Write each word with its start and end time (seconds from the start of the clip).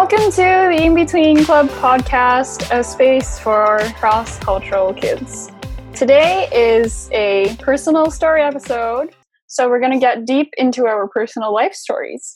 Welcome 0.00 0.30
to 0.30 0.68
the 0.70 0.80
In 0.80 0.94
Between 0.94 1.44
Club 1.44 1.68
podcast, 1.70 2.70
a 2.70 2.84
space 2.84 3.36
for 3.40 3.80
cross 3.96 4.38
cultural 4.38 4.94
kids. 4.94 5.50
Today 5.92 6.48
is 6.52 7.10
a 7.10 7.56
personal 7.56 8.08
story 8.12 8.40
episode, 8.42 9.12
so 9.48 9.68
we're 9.68 9.80
going 9.80 9.90
to 9.90 9.98
get 9.98 10.24
deep 10.24 10.54
into 10.56 10.86
our 10.86 11.08
personal 11.08 11.52
life 11.52 11.74
stories. 11.74 12.32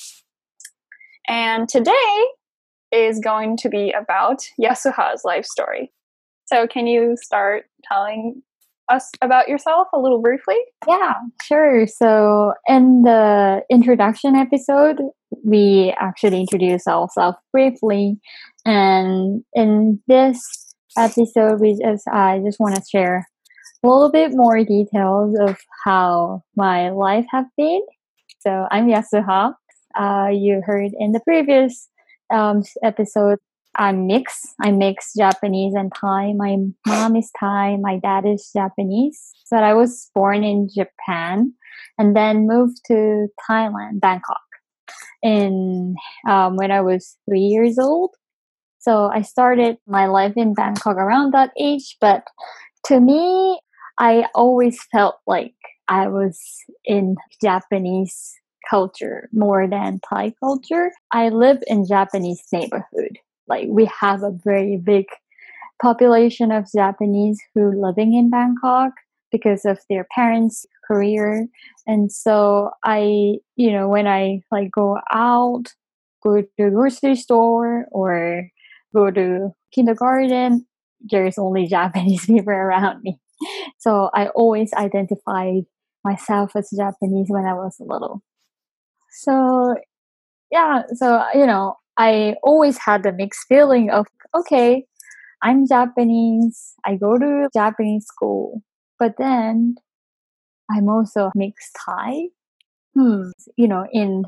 And 1.29 1.68
today 1.68 1.93
is 2.90 3.20
going 3.20 3.56
to 3.59 3.68
be 3.68 3.92
about 3.92 4.42
Yasuha's 4.60 5.22
life 5.24 5.44
story. 5.44 5.92
So, 6.46 6.66
can 6.66 6.88
you 6.88 7.16
start 7.16 7.66
telling 7.84 8.42
us 8.93 9.11
about 9.22 9.48
yourself 9.48 9.88
a 9.95 9.98
little 9.98 10.20
briefly? 10.20 10.59
Yeah, 10.86 11.14
sure. 11.42 11.86
So, 11.86 12.52
in 12.69 13.02
the 13.02 13.62
introduction 13.70 14.37
episode, 14.37 15.01
we 15.45 15.95
actually 15.98 16.41
introduced 16.41 16.87
ourselves 16.87 17.38
briefly. 17.52 18.18
And 18.65 19.42
in 19.55 20.01
this 20.06 20.74
episode, 20.96 21.60
we 21.60 21.78
just, 21.82 22.06
I 22.09 22.41
just 22.45 22.60
want 22.60 22.77
to 22.77 22.82
share 22.91 23.27
a 23.82 23.88
little 23.88 24.10
bit 24.10 24.32
more 24.34 24.62
details 24.65 25.37
of 25.40 25.56
how 25.84 26.43
my 26.56 26.90
life 26.90 27.27
have 27.30 27.46
been. 27.56 27.82
So, 28.40 28.66
I'm 28.70 28.87
Yasuha. 28.87 29.54
Uh, 29.98 30.29
you 30.32 30.62
heard 30.65 30.90
in 30.98 31.12
the 31.12 31.20
previous 31.20 31.88
um, 32.32 32.62
episode 32.82 33.38
I'm 33.76 34.06
mixed. 34.06 34.54
I 34.60 34.70
mix 34.70 35.14
Japanese 35.14 35.74
and 35.74 35.92
Thai. 35.98 36.34
My 36.34 36.56
mom 36.86 37.16
is 37.16 37.30
Thai. 37.38 37.76
My 37.80 37.98
dad 37.98 38.26
is 38.26 38.50
Japanese. 38.54 39.32
But 39.50 39.64
I 39.64 39.74
was 39.74 40.10
born 40.14 40.45
in 40.45 40.68
Japan 40.74 41.52
and 41.98 42.16
then 42.16 42.46
moved 42.46 42.80
to 42.86 43.28
Thailand, 43.48 44.01
Bangkok, 44.01 44.40
in 45.23 45.95
um, 46.29 46.56
when 46.56 46.70
I 46.70 46.80
was 46.80 47.16
three 47.29 47.40
years 47.40 47.79
old. 47.79 48.10
So 48.79 49.10
I 49.12 49.23
started 49.23 49.79
my 49.86 50.07
life 50.07 50.34
in 50.36 50.54
Bangkok 50.54 50.96
around 50.96 51.32
that 51.32 51.52
age. 51.59 51.96
But 52.01 52.24
to 52.86 53.01
me, 53.01 53.60
I 53.98 54.26
always 54.34 54.82
felt 54.90 55.16
like 55.26 55.54
I 55.88 56.09
was 56.09 56.40
in 56.84 57.16
Japanese 57.42 58.34
culture 58.68 59.29
more 59.32 59.66
than 59.68 60.01
Thai 60.09 60.32
culture. 60.40 60.90
I 61.10 61.29
live 61.29 61.62
in 61.66 61.86
Japanese 61.86 62.42
neighborhood 62.52 63.18
like 63.52 63.68
we 63.68 63.84
have 64.00 64.22
a 64.22 64.32
very 64.44 64.78
big 64.78 65.04
population 65.82 66.50
of 66.50 66.72
Japanese 66.75 67.38
who 67.54 67.70
living 67.78 68.14
in 68.14 68.31
Bangkok 68.31 68.92
because 69.31 69.66
of 69.66 69.78
their 69.91 70.06
parents' 70.14 70.64
career. 70.86 71.47
And 71.86 72.10
so 72.10 72.70
I, 72.82 73.36
you 73.56 73.70
know, 73.70 73.88
when 73.88 74.06
I 74.06 74.41
like 74.50 74.70
go 74.70 74.98
out, 75.12 75.64
go 76.22 76.41
to 76.41 76.70
grocery 76.70 77.16
store 77.16 77.86
or 77.91 78.48
go 78.94 79.10
to 79.10 79.50
kindergarten, 79.75 80.66
there's 81.00 81.36
only 81.36 81.66
Japanese 81.76 82.25
people 82.25 82.53
around 82.53 83.03
me. 83.03 83.19
So 83.78 84.08
I 84.14 84.28
always 84.28 84.72
identified 84.72 85.64
myself 86.04 86.56
as 86.56 86.70
Japanese 86.75 87.26
when 87.28 87.44
I 87.44 87.53
was 87.53 87.76
little. 87.80 88.22
So 89.10 89.75
yeah, 90.50 90.82
so 90.94 91.25
you 91.34 91.47
know, 91.47 91.75
I 91.98 92.37
always 92.43 92.78
had 92.78 93.03
the 93.03 93.12
mixed 93.12 93.47
feeling 93.48 93.91
of, 93.91 94.06
okay, 94.34 94.87
I'm 95.43 95.66
Japanese, 95.66 96.75
I 96.84 96.97
go 96.97 97.19
to 97.19 97.48
Japanese 97.53 98.06
school, 98.06 98.62
but 98.98 99.15
then 99.19 99.76
I'm 100.70 100.88
also 100.88 101.31
mixed 101.34 101.76
Thai. 101.84 102.28
Hmm. 102.94 103.31
You 103.56 103.69
know, 103.69 103.87
in 103.93 104.25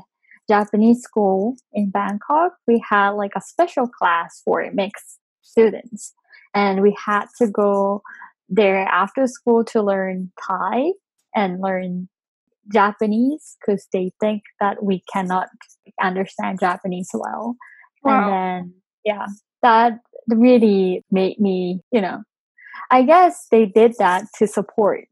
Japanese 0.47 1.01
school 1.01 1.55
in 1.73 1.89
Bangkok, 1.89 2.53
we 2.67 2.83
had 2.87 3.11
like 3.11 3.31
a 3.35 3.41
special 3.41 3.87
class 3.87 4.41
for 4.43 4.69
mixed 4.73 5.19
students. 5.41 6.13
And 6.53 6.81
we 6.81 6.95
had 7.05 7.25
to 7.39 7.47
go 7.47 8.01
there 8.47 8.85
after 8.85 9.27
school 9.27 9.63
to 9.65 9.81
learn 9.81 10.31
Thai 10.47 10.91
and 11.35 11.61
learn 11.61 12.09
Japanese 12.73 13.57
because 13.59 13.87
they 13.93 14.11
think 14.19 14.43
that 14.59 14.83
we 14.83 15.03
cannot 15.11 15.47
understand 16.01 16.59
Japanese 16.59 17.09
well. 17.13 17.55
Wow. 18.03 18.23
And 18.23 18.33
then, 18.33 18.73
yeah, 19.03 19.25
that 19.61 19.99
really 20.29 21.03
made 21.11 21.39
me, 21.39 21.81
you 21.91 22.01
know, 22.01 22.23
I 22.91 23.03
guess 23.03 23.47
they 23.51 23.65
did 23.65 23.95
that 23.99 24.25
to 24.37 24.47
support 24.47 25.07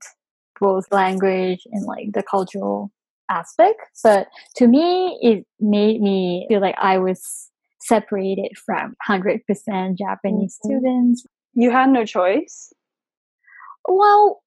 both 0.60 0.86
language 0.92 1.62
and 1.72 1.86
like 1.86 2.12
the 2.14 2.24
cultural 2.24 2.92
aspect. 3.30 3.82
But 4.04 4.28
to 4.58 4.68
me, 4.68 5.18
it 5.22 5.46
made 5.60 6.02
me 6.02 6.46
feel 6.50 6.62
like 6.62 6.76
I 6.80 6.98
was 6.98 7.50
separated 7.82 8.52
from 8.66 8.96
100% 9.10 9.42
Japanese 9.98 9.98
mm-hmm. 9.98 10.46
students. 10.48 11.26
You 11.54 11.72
had 11.72 11.90
no 11.90 12.06
choice? 12.06 12.72
Well, 13.88 14.43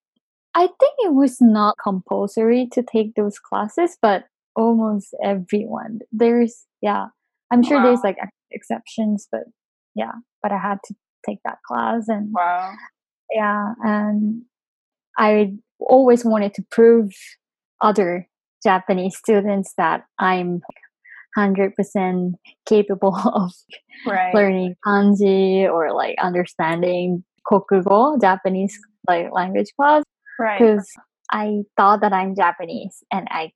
I 0.57 0.69
think 0.81 0.95
it 1.01 1.13
was 1.13 1.37
not 1.39 1.77
compulsory 1.83 2.67
to 2.73 2.83
take 2.83 3.15
those 3.15 3.39
classes, 3.39 3.99
but 4.01 4.25
almost 4.57 5.15
everyone. 5.23 5.99
There's, 6.11 6.65
yeah, 6.81 7.09
I'm 7.53 7.63
sure 7.63 7.77
wow. 7.77 7.85
there's 7.85 8.01
like 8.03 8.17
exceptions, 8.51 9.29
but 9.31 9.43
yeah, 9.95 10.13
but 10.43 10.53
I 10.53 10.59
had 10.59 10.79
to 10.87 10.95
take 11.27 11.41
that 11.45 11.59
class 11.69 12.09
and 12.09 12.31
wow. 12.33 12.73
Yeah, 13.31 13.75
and 13.85 14.45
I 15.19 15.53
always 15.79 16.25
wanted 16.25 16.55
to 16.55 16.65
prove 16.71 17.13
other 17.83 18.27
Japanese 18.63 19.19
students 19.19 19.75
that 19.77 20.05
I'm 20.19 20.63
100% 21.37 22.33
capable 22.67 23.15
of 23.35 23.53
right. 24.07 24.35
learning 24.35 24.77
kanji 24.87 25.71
or 25.71 25.93
like 25.93 26.17
understanding 26.19 27.25
kokugo, 27.47 28.19
Japanese 28.19 28.79
like 29.07 29.31
language 29.33 29.69
class 29.79 30.03
right. 30.39 30.59
because 30.59 30.89
i 31.31 31.63
thought 31.77 32.01
that 32.01 32.13
i'm 32.13 32.35
japanese 32.35 33.03
and 33.13 33.27
i 33.31 33.51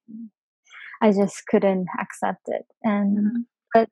i 1.03 1.11
just 1.11 1.43
couldn't 1.49 1.87
accept 2.01 2.43
it. 2.47 2.67
And 2.83 3.19
mm-hmm. 3.19 3.39
but 3.75 3.89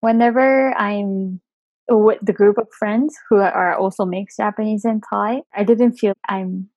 whenever 0.00 0.72
i'm 0.78 1.40
with 1.88 2.18
the 2.22 2.32
group 2.32 2.56
of 2.58 2.68
friends 2.78 3.16
who 3.28 3.36
are 3.38 3.74
also 3.74 4.04
mixed 4.04 4.38
japanese 4.38 4.84
and 4.84 5.02
thai 5.10 5.42
i 5.54 5.64
didn't 5.64 5.92
feel 5.94 6.14
i'm 6.28 6.68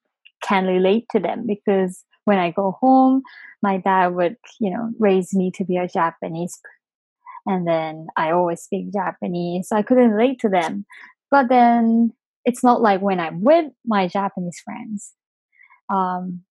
can 0.44 0.66
relate 0.66 1.06
to 1.12 1.20
them 1.20 1.46
because 1.48 2.04
when 2.26 2.38
i 2.38 2.52
go 2.52 2.78
home 2.82 3.22
my 3.62 3.78
dad 3.78 4.08
would 4.08 4.36
you 4.60 4.70
know 4.70 4.92
raise 5.00 5.34
me 5.34 5.52
to 5.52 5.64
be 5.64 5.78
a 5.78 5.88
japanese 5.88 6.60
and 7.46 7.68
then 7.68 8.08
i 8.16 8.32
always 8.32 8.62
speak 8.62 8.92
japanese. 8.92 9.68
So 9.68 9.76
i 9.76 9.82
couldn't 9.82 10.12
relate 10.12 10.40
to 10.40 10.50
them. 10.50 10.86
But 11.32 11.50
then 11.50 12.12
it's 12.46 12.64
not 12.64 12.82
like 12.82 13.02
when 13.02 13.20
i'm 13.20 13.42
with 13.42 13.72
my 13.86 14.08
japanese 14.08 14.62
friends 14.64 15.14
um, 15.90 16.44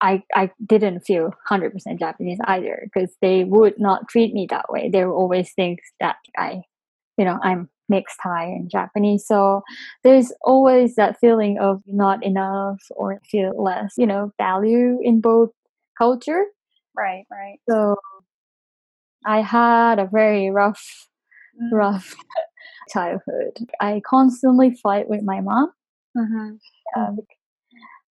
I 0.00 0.22
I 0.34 0.50
didn't 0.66 1.00
feel 1.00 1.32
hundred 1.46 1.72
percent 1.72 1.98
Japanese 1.98 2.38
either 2.44 2.82
because 2.92 3.14
they 3.20 3.44
would 3.44 3.74
not 3.78 4.08
treat 4.08 4.32
me 4.32 4.46
that 4.50 4.70
way. 4.70 4.88
They 4.90 5.04
always 5.04 5.52
think 5.52 5.80
that 6.00 6.16
I, 6.36 6.62
you 7.18 7.24
know, 7.24 7.38
I'm 7.42 7.68
mixed 7.90 8.18
Thai 8.22 8.44
and 8.44 8.70
Japanese. 8.70 9.26
So 9.26 9.62
there's 10.04 10.32
always 10.42 10.94
that 10.94 11.18
feeling 11.20 11.58
of 11.60 11.82
not 11.86 12.24
enough 12.24 12.80
or 12.92 13.20
feel 13.30 13.52
less, 13.62 13.94
you 13.98 14.06
know, 14.06 14.32
value 14.38 14.98
in 15.02 15.20
both 15.20 15.50
culture. 15.98 16.44
Right, 16.96 17.24
right. 17.30 17.58
So 17.68 17.96
I 19.26 19.42
had 19.42 19.98
a 19.98 20.08
very 20.10 20.50
rough, 20.50 21.08
mm. 21.60 21.72
rough 21.72 22.14
childhood. 22.92 23.58
I 23.80 24.00
constantly 24.06 24.74
fight 24.82 25.08
with 25.08 25.22
my 25.22 25.40
mom. 25.40 25.72
Mm-hmm. 26.16 26.54
Uh, 26.96 27.22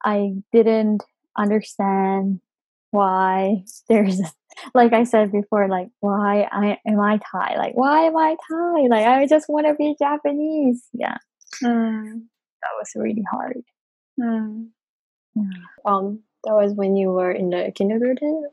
I 0.03 0.33
didn't 0.51 1.03
understand 1.37 2.41
why 2.91 3.63
there's 3.89 4.21
like 4.73 4.93
I 4.93 5.03
said 5.03 5.31
before, 5.31 5.67
like 5.67 5.89
why 5.99 6.47
I 6.51 6.79
am 6.85 6.99
I 6.99 7.19
Thai? 7.31 7.55
Like 7.57 7.73
why 7.75 8.01
am 8.03 8.17
I 8.17 8.35
Thai? 8.49 8.87
Like 8.87 9.05
I 9.05 9.25
just 9.27 9.47
want 9.49 9.67
to 9.67 9.75
be 9.75 9.95
Japanese. 9.99 10.83
Yeah, 10.93 11.17
mm. 11.63 12.21
that 12.61 12.71
was 12.77 12.91
really 12.95 13.23
hard. 13.31 13.61
Mm. 14.19 14.67
Yeah. 15.35 15.43
Um, 15.85 16.19
that 16.43 16.53
was 16.53 16.73
when 16.73 16.95
you 16.95 17.11
were 17.11 17.31
in 17.31 17.51
the 17.51 17.71
kindergarten. 17.75 18.49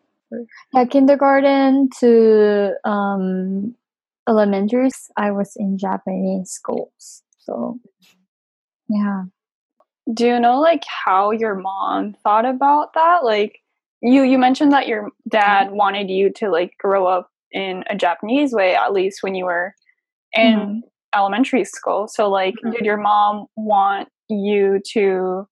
Yeah, 0.75 0.85
kindergarten 0.85 1.89
to 2.01 2.75
um 2.85 3.75
elementary. 4.29 4.91
I 5.17 5.31
was 5.31 5.55
in 5.57 5.79
Japanese 5.79 6.51
schools, 6.51 7.23
so 7.39 7.81
yeah 8.89 9.25
do 10.13 10.27
you 10.27 10.41
know 10.41 10.61
like 10.61 10.83
how 11.05 11.31
your 11.31 11.55
mom 11.55 12.15
thought 12.23 12.45
about 12.45 12.95
that 12.95 13.25
like 13.25 13.61
you 14.03 14.23
you 14.23 14.39
mentioned 14.39 14.73
that 14.73 14.87
your 14.87 15.11
dad 15.29 15.69
mm-hmm. 15.69 15.77
wanted 15.77 16.11
you 16.11 16.33
to 16.33 16.49
like 16.51 16.73
grow 16.79 17.07
up 17.07 17.31
in 17.53 17.83
a 17.89 17.97
japanese 17.97 18.53
way 18.53 18.75
at 18.75 18.93
least 18.93 19.23
when 19.23 19.35
you 19.35 19.45
were 19.45 19.75
in 20.33 20.55
mm-hmm. 20.55 20.79
elementary 21.15 21.65
school 21.65 22.07
so 22.09 22.29
like 22.29 22.55
mm-hmm. 22.55 22.73
did 22.73 22.85
your 22.85 22.97
mom 22.97 23.47
want 23.57 24.09
you 24.29 24.81
to 24.85 25.47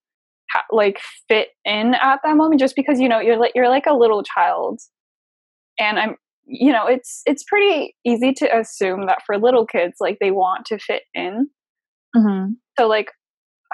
ha- 0.51 0.65
like 0.71 1.01
fit 1.29 1.49
in 1.65 1.95
at 1.95 2.21
that 2.23 2.37
moment 2.37 2.61
just 2.61 2.77
because 2.77 3.01
you 3.01 3.09
know 3.09 3.21
you're 3.21 3.39
like 3.39 3.53
you're 3.55 3.69
like 3.69 3.87
a 3.87 3.95
little 3.95 4.23
child 4.23 4.81
and 5.79 5.99
i'm 5.99 6.17
you 6.47 6.73
know, 6.73 6.87
it's 6.87 7.23
it's 7.27 7.43
pretty 7.43 7.95
easy 8.05 8.33
to 8.35 8.59
assume 8.59 9.07
that 9.07 9.23
for 9.25 9.39
little 9.39 9.67
kids, 9.67 9.97
like 10.01 10.19
they 10.21 10.31
want 10.31 10.67
to 10.67 10.79
fit 10.79 11.03
in. 11.15 11.49
Mm-hmm. 12.15 12.53
So, 12.79 12.87
like, 12.87 13.11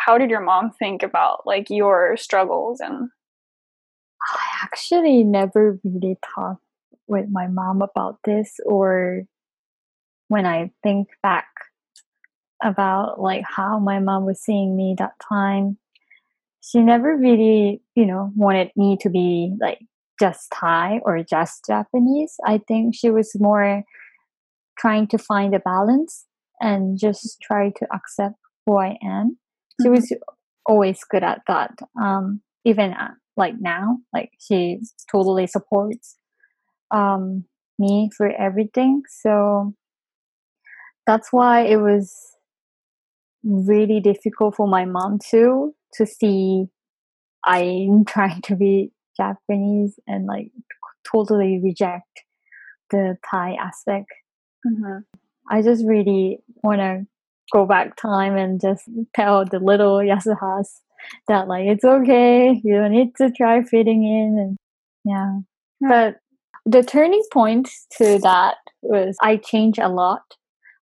how 0.05 0.19
did 0.19 0.31
your 0.31 0.41
mom 0.41 0.71
think 0.79 1.03
about 1.03 1.47
like 1.47 1.67
your 1.69 2.17
struggles 2.17 2.81
and? 2.81 3.09
I 4.23 4.65
actually 4.65 5.25
never 5.25 5.79
really 5.83 6.17
talked 6.35 6.63
with 7.07 7.27
my 7.31 7.47
mom 7.47 7.83
about 7.83 8.19
this, 8.25 8.55
or 8.67 9.23
when 10.29 10.47
I 10.47 10.71
think 10.83 11.09
back 11.23 11.49
about 12.63 13.21
like 13.21 13.45
how 13.47 13.79
my 13.79 13.99
mom 13.99 14.27
was 14.27 14.41
seeing 14.41 14.77
me 14.77 14.95
that 14.99 15.15
time, 15.27 15.79
she 16.61 16.81
never 16.81 17.17
really, 17.17 17.83
you 17.95 18.05
know, 18.05 18.31
wanted 18.37 18.71
me 18.77 18.99
to 19.01 19.09
be 19.09 19.55
like 19.61 19.79
just 20.21 20.53
Thai 20.53 21.01
or 21.03 21.25
just 21.25 21.65
Japanese. 21.67 22.37
I 22.47 22.61
think 22.69 22.95
she 22.95 23.11
was 23.11 23.33
more 23.41 23.83
trying 24.79 25.07
to 25.09 25.19
find 25.19 25.55
a 25.55 25.61
balance 25.61 26.27
and 26.61 26.99
just 26.99 27.41
try 27.41 27.71
to 27.71 27.87
accept 27.95 28.35
who 28.67 28.77
I 28.77 28.99
am. 29.03 29.39
She 29.81 29.89
Mhm. 29.89 29.93
was 29.93 30.13
always 30.67 31.03
good 31.05 31.23
at 31.25 31.43
that. 31.47 31.79
Um, 32.01 32.43
even 32.65 32.93
uh, 32.93 33.15
like 33.37 33.55
now, 33.61 33.99
like 34.13 34.31
she 34.39 34.81
totally 35.11 35.47
supports 35.47 36.17
um, 36.91 37.45
me 37.79 38.11
for 38.17 38.29
everything. 38.31 39.03
So 39.23 39.75
that's 41.07 41.33
why 41.33 41.63
it 41.63 41.77
was 41.77 42.15
really 43.43 44.01
difficult 44.01 44.55
for 44.57 44.67
my 44.69 44.85
mom 44.85 45.19
too 45.19 45.75
to 45.95 46.07
see 46.07 46.67
I'm 47.45 48.05
trying 48.09 48.43
to 48.43 48.57
be 48.57 48.93
Japanese 49.17 49.99
and 50.07 50.27
like 50.27 50.51
totally 51.11 51.61
reject 51.63 52.25
the 52.91 53.17
Thai 53.31 53.55
aspect. 53.61 54.09
Mhm. 54.67 55.05
I 55.51 55.63
just 55.63 55.85
really 55.87 56.43
want 56.63 56.81
to 56.81 57.07
go 57.53 57.67
back 57.67 57.97
time 57.97 58.37
and 58.37 58.61
just 58.61 58.89
tell 59.15 59.45
the 59.45 59.59
little 59.59 59.99
Yasuhas 59.99 60.81
that 61.29 61.49
like 61.49 61.67
it's 61.67 61.85
okay, 61.85 62.61
you 62.63 62.75
don't 62.75 62.93
need 62.93 63.15
to 63.17 63.31
try 63.31 63.63
fitting 63.63 64.05
in 64.05 64.39
and 64.39 64.57
yeah. 65.05 65.39
But 65.81 66.17
the 66.67 66.83
turning 66.83 67.23
point 67.33 67.71
to 67.99 68.19
that 68.19 68.57
was 68.83 69.17
I 69.23 69.37
changed 69.37 69.79
a 69.79 69.89
lot 69.89 70.23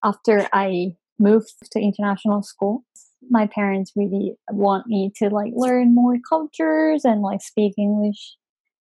after 0.04 0.48
I 0.52 0.96
moved 1.18 1.52
to 1.72 1.80
international 1.80 2.42
school. 2.42 2.84
My 3.30 3.46
parents 3.46 3.92
really 3.96 4.34
want 4.50 4.86
me 4.86 5.12
to 5.16 5.28
like 5.28 5.52
learn 5.54 5.94
more 5.94 6.16
cultures 6.28 7.04
and 7.04 7.22
like 7.22 7.42
speak 7.42 7.74
English. 7.78 8.36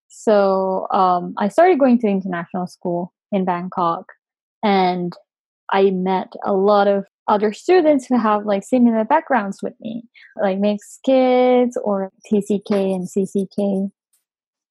So 0.10 0.88
um, 0.92 1.34
I 1.38 1.50
started 1.50 1.80
going 1.80 2.00
to 2.00 2.08
international 2.08 2.68
school 2.68 3.14
in 3.32 3.46
Bangkok, 3.46 4.06
and 4.64 5.14
I 5.72 5.92
met 5.92 6.34
a 6.44 6.54
lot 6.54 6.88
of 6.88 7.06
other 7.28 7.52
students 7.54 8.06
who 8.08 8.18
have 8.18 8.46
like 8.46 8.64
similar 8.64 9.04
backgrounds 9.04 9.60
with 9.62 9.74
me, 9.82 10.04
like 10.42 10.60
mixed 10.60 11.00
kids 11.04 11.78
or 11.84 12.12
TCK 12.32 12.72
and 12.96 13.08
CCK. 13.08 13.90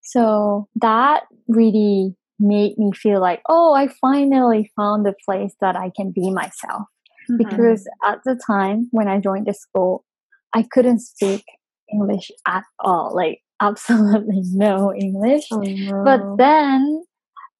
So 0.03 0.69
that 0.76 1.25
really 1.49 2.14
made 2.38 2.79
me 2.79 2.93
feel 2.93 3.20
like, 3.20 3.43
oh, 3.49 3.75
I 3.75 3.88
finally 4.00 4.70
found 4.76 5.06
a 5.06 5.14
place 5.25 5.55
that 5.61 5.76
I 5.76 5.91
can 5.94 6.12
be 6.12 6.31
myself 6.31 6.82
Mhm. 7.31 7.38
because 7.38 7.88
at 8.05 8.20
the 8.25 8.38
time 8.47 8.88
when 8.93 9.09
I 9.09 9.19
joined 9.19 9.47
the 9.47 9.55
school, 9.55 10.05
I 10.52 10.62
couldn't 10.62 11.00
speak 11.00 11.44
English 11.93 12.31
at 12.47 12.64
all, 12.79 13.14
like 13.14 13.43
absolutely 13.61 14.43
no 14.52 14.93
English. 14.94 15.49
Oh, 15.50 15.61
no. 15.61 16.05
But 16.05 16.37
then 16.37 17.02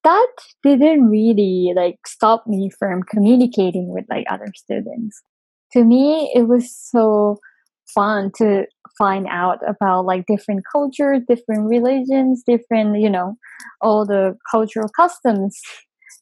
that 0.07 0.27
didn't 0.63 1.09
really 1.09 1.73
like 1.75 1.99
stop 2.05 2.47
me 2.47 2.69
from 2.79 3.03
communicating 3.03 3.89
with 3.89 4.05
like 4.09 4.25
other 4.29 4.47
students. 4.55 5.21
To 5.73 5.83
me, 5.83 6.31
it 6.33 6.47
was 6.47 6.73
so 6.73 7.39
fun 7.93 8.31
to 8.37 8.65
find 8.97 9.27
out 9.29 9.57
about 9.67 10.05
like 10.05 10.25
different 10.25 10.63
cultures, 10.71 11.23
different 11.27 11.67
religions, 11.67 12.41
different, 12.47 13.01
you 13.01 13.09
know, 13.09 13.35
all 13.81 14.05
the 14.05 14.37
cultural 14.49 14.87
customs 14.95 15.59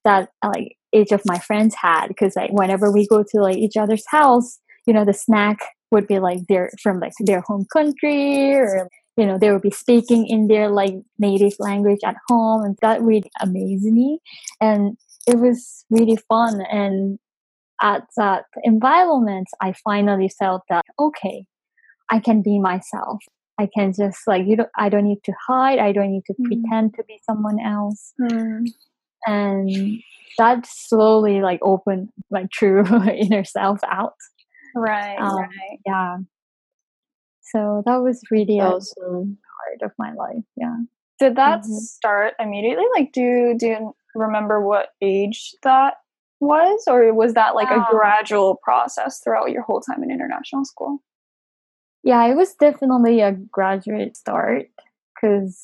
that 0.04 0.30
like 0.44 0.76
each 0.92 1.12
of 1.12 1.22
my 1.26 1.38
friends 1.38 1.76
had 1.80 2.08
because 2.08 2.36
like 2.36 2.52
whenever 2.54 2.92
we 2.92 3.06
go 3.08 3.24
to 3.24 3.42
like 3.42 3.58
each 3.58 3.78
other's 3.78 4.06
house 4.08 4.60
you 4.88 4.94
know 4.94 5.04
the 5.04 5.14
snack 5.14 5.58
would 5.92 6.08
be 6.08 6.20
like 6.20 6.40
their 6.48 6.70
from 6.82 7.00
like 7.00 7.12
their 7.20 7.42
home 7.42 7.66
country 7.74 8.54
or 8.54 8.88
you 9.18 9.26
know 9.26 9.38
they 9.38 9.52
would 9.52 9.62
be 9.62 9.72
speaking 9.72 10.28
in 10.28 10.48
their 10.48 10.70
like 10.70 10.94
native 11.20 11.54
language 11.60 12.00
at 12.06 12.16
home 12.30 12.64
and 12.64 12.78
that 12.82 13.02
really 13.02 13.32
amazed 13.42 13.86
me 13.86 14.20
and 14.62 14.98
it 15.28 15.38
was 15.40 15.86
really 15.90 16.18
fun 16.30 16.62
and 16.72 17.18
at 17.82 18.04
that 18.18 18.44
environment 18.64 19.48
i 19.62 19.74
finally 19.84 20.30
felt 20.40 20.62
that 20.70 20.86
okay 21.00 21.46
i 22.10 22.20
can 22.20 22.42
be 22.42 22.60
myself 22.60 23.20
i 23.60 23.68
can 23.76 23.92
just 23.94 24.20
like 24.28 24.46
you 24.48 24.56
don't 24.58 24.70
i 24.78 24.88
don't 24.90 25.06
need 25.06 25.24
to 25.24 25.34
hide 25.48 25.80
i 25.80 25.92
don't 25.92 26.12
need 26.12 26.26
to 26.26 26.34
Mhm. 26.34 26.46
pretend 26.48 26.94
to 26.96 27.04
be 27.08 27.20
someone 27.26 27.60
else 27.60 28.14
Mm. 28.22 28.66
and 29.28 29.70
that 30.38 30.66
slowly 30.66 31.42
like 31.42 31.60
opened 31.62 32.10
my 32.30 32.46
true 32.52 32.84
inner 33.24 33.44
self 33.46 33.80
out 33.86 34.16
Right, 34.78 35.18
Um, 35.20 35.36
right. 35.38 35.80
yeah 35.86 36.18
so 37.52 37.84
that 37.86 37.98
was 37.98 38.22
really 38.32 38.60
a 38.60 38.66
awesome. 38.68 39.38
part 39.58 39.82
of 39.84 39.92
my 39.98 40.14
life 40.14 40.44
yeah 40.56 40.78
Did 41.20 41.36
that 41.38 41.62
Mhm. 41.64 41.80
start 41.80 42.34
immediately? 42.40 42.86
Like, 42.98 43.14
do 43.14 43.22
you, 43.22 43.56
do 43.58 43.68
you 43.68 43.96
remember 44.16 44.60
what 44.60 44.90
age 45.02 45.56
that 45.64 45.94
was, 46.42 46.84
or 46.88 47.14
was 47.14 47.34
that 47.36 47.56
like 47.56 47.72
a 47.72 47.86
gradual 47.90 48.60
process 48.62 49.22
throughout 49.24 49.52
your 49.52 49.64
whole 49.64 49.80
time 49.82 50.04
in 50.04 50.12
international 50.12 50.66
school? 50.66 51.00
yeah 52.04 52.24
it 52.26 52.36
was 52.36 52.54
definitely 52.56 53.22
a 53.22 53.32
graduate 53.32 54.16
start 54.16 54.68
because 55.16 55.58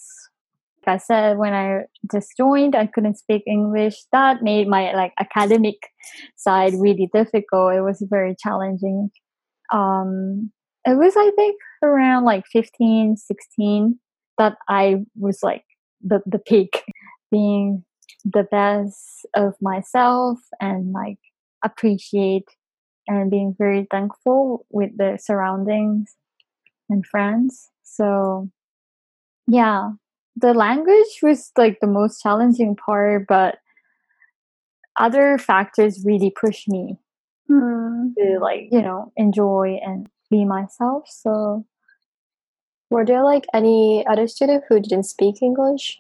like 0.87 0.95
i 0.95 0.97
said 0.97 1.37
when 1.37 1.53
i 1.53 1.81
just 2.11 2.35
joined 2.37 2.75
i 2.75 2.87
couldn't 2.87 3.17
speak 3.17 3.43
english 3.45 3.97
that 4.11 4.41
made 4.41 4.67
my 4.67 4.91
like 4.93 5.13
academic 5.19 5.75
side 6.35 6.73
really 6.79 7.07
difficult 7.13 7.73
it 7.75 7.81
was 7.81 8.03
very 8.09 8.35
challenging 8.39 9.09
um 9.71 10.51
it 10.85 10.97
was 10.97 11.13
i 11.15 11.29
think 11.35 11.55
around 11.83 12.25
like 12.25 12.45
15 12.47 13.17
16 13.17 13.99
that 14.37 14.57
i 14.69 14.97
was 15.17 15.39
like 15.43 15.63
the, 16.01 16.21
the 16.25 16.39
peak 16.39 16.83
being 17.31 17.83
the 18.25 18.43
best 18.43 19.25
of 19.35 19.55
myself 19.61 20.39
and 20.59 20.91
like 20.93 21.17
appreciate 21.63 22.47
and 23.07 23.31
being 23.31 23.55
very 23.57 23.88
thankful 23.89 24.65
with 24.69 24.91
the 24.97 25.17
surroundings 25.21 26.15
and 26.89 27.05
friends. 27.05 27.69
So, 27.83 28.50
yeah, 29.47 29.91
the 30.35 30.53
language 30.53 31.19
was 31.21 31.51
like 31.57 31.79
the 31.81 31.88
most 31.88 32.21
challenging 32.21 32.75
part, 32.75 33.25
but 33.27 33.57
other 34.97 35.38
factors 35.38 36.03
really 36.05 36.31
pushed 36.31 36.67
me 36.67 36.97
Hmm. 37.47 38.09
to 38.17 38.39
like, 38.39 38.67
you 38.71 38.81
know, 38.81 39.11
enjoy 39.17 39.79
and 39.83 40.07
be 40.29 40.45
myself. 40.45 41.03
So, 41.09 41.65
Were 42.91 43.05
there 43.05 43.24
like 43.24 43.48
any 43.53 44.05
other 44.05 44.27
student 44.27 44.65
who 44.67 44.79
didn't 44.79 45.03
speak 45.05 45.41
English? 45.41 46.00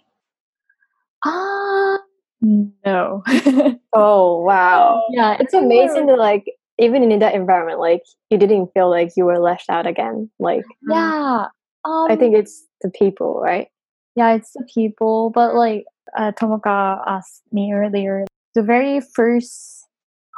ah, 1.25 1.97
no. 2.41 3.23
Oh 3.93 4.41
wow. 4.41 5.03
yeah, 5.11 5.35
It's 5.39 5.53
amazing 5.53 6.05
that 6.07 6.17
like 6.17 6.45
even 6.79 7.11
in 7.11 7.19
that 7.19 7.33
environment, 7.35 7.79
like 7.79 8.03
you 8.29 8.37
didn't 8.37 8.71
feel 8.73 8.89
like 8.89 9.11
you 9.17 9.25
were 9.25 9.39
left 9.39 9.69
out 9.69 9.85
again. 9.85 10.29
Like 10.39 10.63
Yeah. 10.87 11.47
Um, 11.83 12.07
I 12.09 12.15
think 12.15 12.35
it's 12.35 12.67
the 12.81 12.89
people, 12.89 13.41
right? 13.41 13.67
yeah, 14.15 14.33
it's 14.33 14.53
the 14.53 14.67
people. 14.73 15.29
But 15.33 15.55
like 15.55 15.85
uh, 16.17 16.31
Tomoka 16.33 17.01
asked 17.07 17.43
me 17.51 17.73
earlier, 17.73 18.25
the 18.55 18.63
very 18.63 19.01
first 19.01 19.87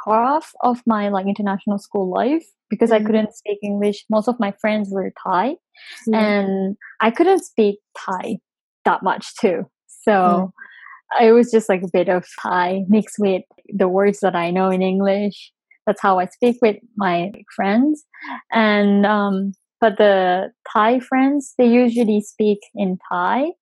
half 0.06 0.52
of 0.62 0.82
my 0.86 1.08
like 1.08 1.26
international 1.26 1.78
school 1.78 2.10
life, 2.10 2.46
because 2.74 2.92
I 2.92 2.98
Mhm. 2.98 3.06
couldn't 3.06 3.32
speak 3.40 3.58
English, 3.62 4.04
most 4.10 4.28
of 4.28 4.40
my 4.44 4.52
friends 4.60 4.86
were 4.90 5.12
Thai, 5.24 5.46
Mm. 6.08 6.14
and 6.14 6.76
I 7.06 7.10
couldn't 7.10 7.44
speak 7.44 7.76
Thai 7.96 8.38
that 8.84 9.02
much 9.02 9.24
too. 9.40 9.58
So 10.06 10.12
Mm. 10.12 11.26
it 11.26 11.32
was 11.32 11.50
just 11.50 11.68
like 11.68 11.82
a 11.82 11.94
bit 11.98 12.08
of 12.08 12.22
Thai 12.42 12.84
mixed 12.88 13.18
with 13.18 13.44
the 13.68 13.88
words 13.88 14.18
that 14.20 14.34
I 14.34 14.50
know 14.50 14.68
in 14.70 14.82
English. 14.82 15.52
That's 15.86 16.02
how 16.06 16.18
I 16.18 16.26
speak 16.26 16.56
with 16.62 16.76
my 16.96 17.30
friends, 17.56 18.04
and 18.50 19.04
um, 19.06 19.52
but 19.80 19.98
the 19.98 20.50
Thai 20.72 21.00
friends 21.00 21.54
they 21.58 21.68
usually 21.82 22.20
speak 22.22 22.60
in 22.74 22.98
Thai, 23.10 23.52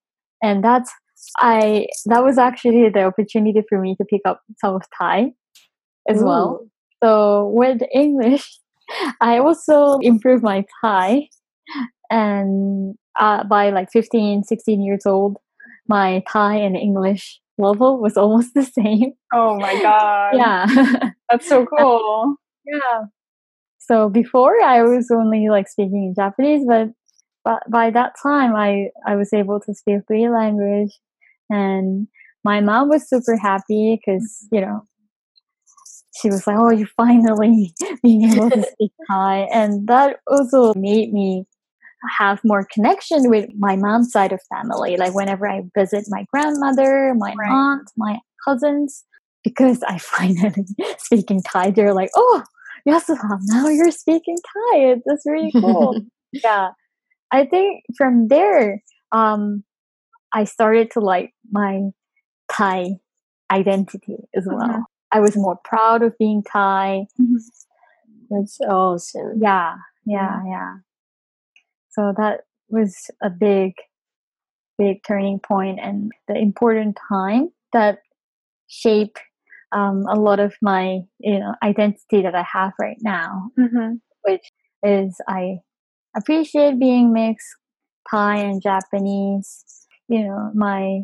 and 0.42 0.62
that's 0.62 0.90
I 1.38 1.86
that 2.10 2.22
was 2.24 2.38
actually 2.38 2.88
the 2.90 3.04
opportunity 3.04 3.62
for 3.68 3.78
me 3.80 3.94
to 3.98 4.04
pick 4.04 4.22
up 4.24 4.40
some 4.60 4.74
of 4.74 4.82
Thai 4.98 5.32
as 6.08 6.22
well. 6.22 6.60
So 7.02 7.50
with 7.54 7.82
English, 7.92 8.46
I 9.20 9.38
also 9.38 9.98
improved 10.00 10.42
my 10.42 10.64
Thai, 10.82 11.28
and 12.10 12.94
uh, 13.18 13.44
by 13.44 13.70
like 13.70 13.88
15, 13.92 14.44
16 14.44 14.82
years 14.82 15.06
old, 15.06 15.38
my 15.88 16.22
Thai 16.28 16.56
and 16.56 16.76
English 16.76 17.40
level 17.58 18.00
was 18.00 18.16
almost 18.16 18.54
the 18.54 18.64
same. 18.64 19.12
Oh 19.32 19.58
my 19.58 19.80
god. 19.80 20.32
Yeah. 20.34 21.10
That's 21.30 21.48
so 21.48 21.66
cool. 21.66 22.36
yeah. 22.66 23.04
So 23.78 24.08
before 24.08 24.60
I 24.62 24.82
was 24.82 25.10
only 25.12 25.48
like 25.48 25.68
speaking 25.68 26.04
in 26.04 26.14
Japanese, 26.14 26.64
but 26.66 26.88
but 27.44 27.62
by 27.68 27.90
that 27.90 28.12
time 28.22 28.54
I 28.54 28.88
I 29.06 29.16
was 29.16 29.32
able 29.32 29.60
to 29.60 29.74
speak 29.74 30.00
three 30.06 30.28
language, 30.28 30.96
and 31.50 32.06
my 32.44 32.60
mom 32.60 32.88
was 32.88 33.08
super 33.08 33.36
happy 33.36 33.98
because 33.98 34.46
you 34.52 34.60
know 34.60 34.86
she 36.14 36.28
was 36.28 36.46
like, 36.46 36.56
"Oh, 36.58 36.70
you 36.70 36.86
finally 36.96 37.74
being 38.02 38.22
able 38.30 38.50
to 38.50 38.62
speak 38.72 38.92
Thai," 39.10 39.48
and 39.52 39.86
that 39.88 40.18
also 40.26 40.72
made 40.74 41.12
me 41.12 41.46
have 42.18 42.40
more 42.44 42.66
connection 42.72 43.30
with 43.30 43.48
my 43.58 43.76
mom's 43.76 44.10
side 44.12 44.32
of 44.32 44.40
family. 44.54 44.96
Like 44.96 45.14
whenever 45.14 45.48
I 45.48 45.62
visit 45.76 46.04
my 46.08 46.24
grandmother, 46.32 47.14
my 47.16 47.34
Right. 47.38 47.52
aunt, 47.52 47.90
my 47.96 48.18
cousins, 48.44 49.04
because 49.44 49.82
I 49.84 49.98
finally 50.00 50.66
speaking 50.98 51.42
Thai, 51.42 51.70
they're 51.70 51.94
like, 51.94 52.10
"Oh, 52.16 52.42
Yasuha, 52.86 53.38
now 53.44 53.68
you're 53.68 53.90
speaking 53.92 54.36
Thai. 54.54 54.96
That's 55.06 55.24
really 55.26 55.52
cool." 55.60 56.02
yeah, 56.32 56.70
I 57.30 57.46
think 57.46 57.84
from 57.96 58.28
there, 58.28 58.82
um, 59.12 59.64
I 60.32 60.44
started 60.44 60.90
to 60.92 61.00
like 61.00 61.32
my 61.50 61.90
Thai 62.50 62.96
identity 63.50 64.16
as 64.34 64.46
well. 64.46 64.86
I 65.12 65.20
was 65.20 65.36
more 65.36 65.58
proud 65.64 66.02
of 66.02 66.16
being 66.18 66.42
Thai. 66.42 67.06
That's 68.30 68.58
awesome. 68.62 69.38
Yeah, 69.40 69.74
yeah, 70.06 70.40
yeah. 70.48 70.74
So 71.90 72.12
that 72.16 72.40
was 72.68 73.10
a 73.22 73.30
big, 73.30 73.74
big 74.78 74.98
turning 75.06 75.38
point 75.38 75.78
and 75.82 76.10
the 76.28 76.36
important 76.36 76.98
time 77.08 77.50
that 77.72 77.98
shaped 78.68 79.20
um, 79.72 80.04
a 80.08 80.16
lot 80.16 80.40
of 80.40 80.54
my 80.62 81.00
you 81.20 81.38
know 81.40 81.54
identity 81.62 82.22
that 82.22 82.34
I 82.34 82.44
have 82.52 82.72
right 82.80 82.98
now, 83.02 83.50
Mhm. 83.58 84.00
which 84.22 84.50
is 84.82 85.20
I 85.28 85.58
appreciate 86.16 86.78
being 86.80 87.12
mixed 87.12 87.48
Thai 88.10 88.38
and 88.38 88.62
Japanese. 88.62 89.64
You 90.08 90.24
know 90.28 90.50
my 90.54 91.02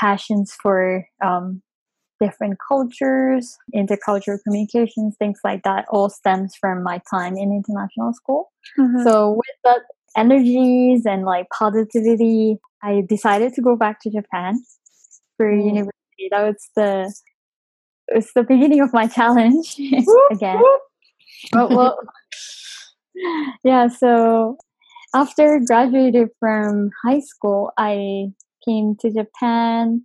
passions 0.00 0.54
for 0.62 1.06
um, 1.24 1.62
different 2.20 2.58
cultures, 2.66 3.56
intercultural 3.74 4.38
communications, 4.44 5.16
things 5.18 5.38
like 5.44 5.62
that, 5.64 5.84
all 5.90 6.08
stems 6.08 6.54
from 6.56 6.82
my 6.82 7.00
time 7.10 7.36
in 7.36 7.52
international 7.52 8.12
school. 8.12 8.52
Mhm. 8.78 9.04
So 9.04 9.32
with 9.32 9.56
that 9.64 9.82
energies 10.16 11.04
and 11.06 11.24
like 11.24 11.46
positivity, 11.50 12.58
I 12.82 13.02
decided 13.08 13.52
to 13.54 13.60
go 13.62 13.76
back 13.76 14.00
to 14.02 14.10
Japan 14.10 14.62
for 15.36 15.46
Mm. 15.52 15.66
university. 15.66 16.28
That 16.30 16.42
was 16.46 16.70
the 16.74 17.12
it's 18.08 18.32
the 18.34 18.44
beginning 18.44 18.80
of 18.80 18.92
my 18.92 19.06
challenge 19.08 19.76
again. 20.30 20.62
Well, 21.52 21.68
well, 21.70 21.98
yeah. 23.64 23.88
So 23.88 24.56
after 25.14 25.60
graduated 25.66 26.28
from 26.40 26.90
high 27.04 27.20
school, 27.20 27.72
I 27.76 28.28
came 28.64 28.96
to 29.00 29.10
Japan. 29.10 30.02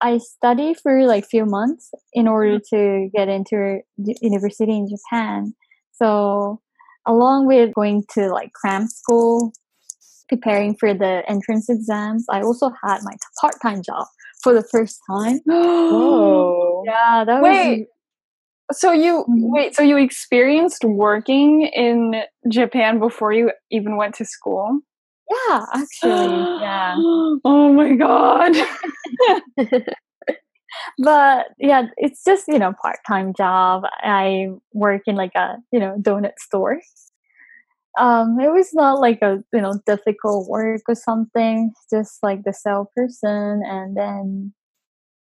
I 0.00 0.18
studied 0.18 0.76
for 0.82 1.06
like 1.06 1.26
few 1.26 1.46
months 1.46 1.90
in 2.12 2.28
order 2.28 2.58
to 2.70 3.08
get 3.14 3.28
into 3.28 3.80
university 3.96 4.72
in 4.72 4.88
Japan. 4.88 5.54
So 5.92 6.60
along 7.06 7.46
with 7.46 7.72
going 7.74 8.04
to 8.14 8.28
like 8.28 8.52
cram 8.52 8.88
school, 8.88 9.52
preparing 10.28 10.76
for 10.78 10.92
the 10.92 11.22
entrance 11.28 11.68
exams, 11.70 12.26
I 12.30 12.42
also 12.42 12.70
had 12.84 12.98
my 13.02 13.14
part-time 13.40 13.82
job 13.82 14.06
for 14.42 14.52
the 14.52 14.62
first 14.70 15.00
time. 15.10 15.40
Whoa. 15.46 16.82
Yeah, 16.84 17.24
that 17.24 17.42
Wait. 17.42 17.86
So 18.72 18.92
you 18.92 19.24
Mhm. 19.28 19.50
wait. 19.52 19.74
So 19.76 19.82
you 19.82 19.96
experienced 19.98 20.84
working 20.84 21.62
in 21.68 22.22
Japan 22.48 22.98
before 22.98 23.32
you 23.32 23.52
even 23.70 23.96
went 23.96 24.14
to 24.16 24.24
school? 24.24 24.80
Yeah, 25.30 25.64
actually, 25.74 26.60
yeah. 26.60 26.94
Oh 27.44 27.72
my 27.72 27.94
god. 27.94 28.54
But 30.98 31.48
yeah, 31.58 31.86
it's 31.96 32.22
just 32.24 32.44
you 32.48 32.58
know 32.58 32.72
part-time 32.80 33.32
job. 33.34 33.84
I 34.02 34.48
work 34.72 35.02
in 35.06 35.16
like 35.16 35.34
a 35.34 35.56
you 35.72 35.80
know 35.80 35.96
donut 36.00 36.38
store. 36.38 36.80
Um, 37.98 38.38
it 38.40 38.52
was 38.52 38.70
not 38.74 39.00
like 39.00 39.20
a 39.22 39.42
you 39.52 39.60
know 39.60 39.80
difficult 39.86 40.48
work 40.48 40.82
or 40.88 40.94
something. 40.94 41.72
Just 41.90 42.22
like 42.22 42.44
the 42.44 42.52
salesperson, 42.52 43.62
and 43.64 43.96
then 43.96 44.52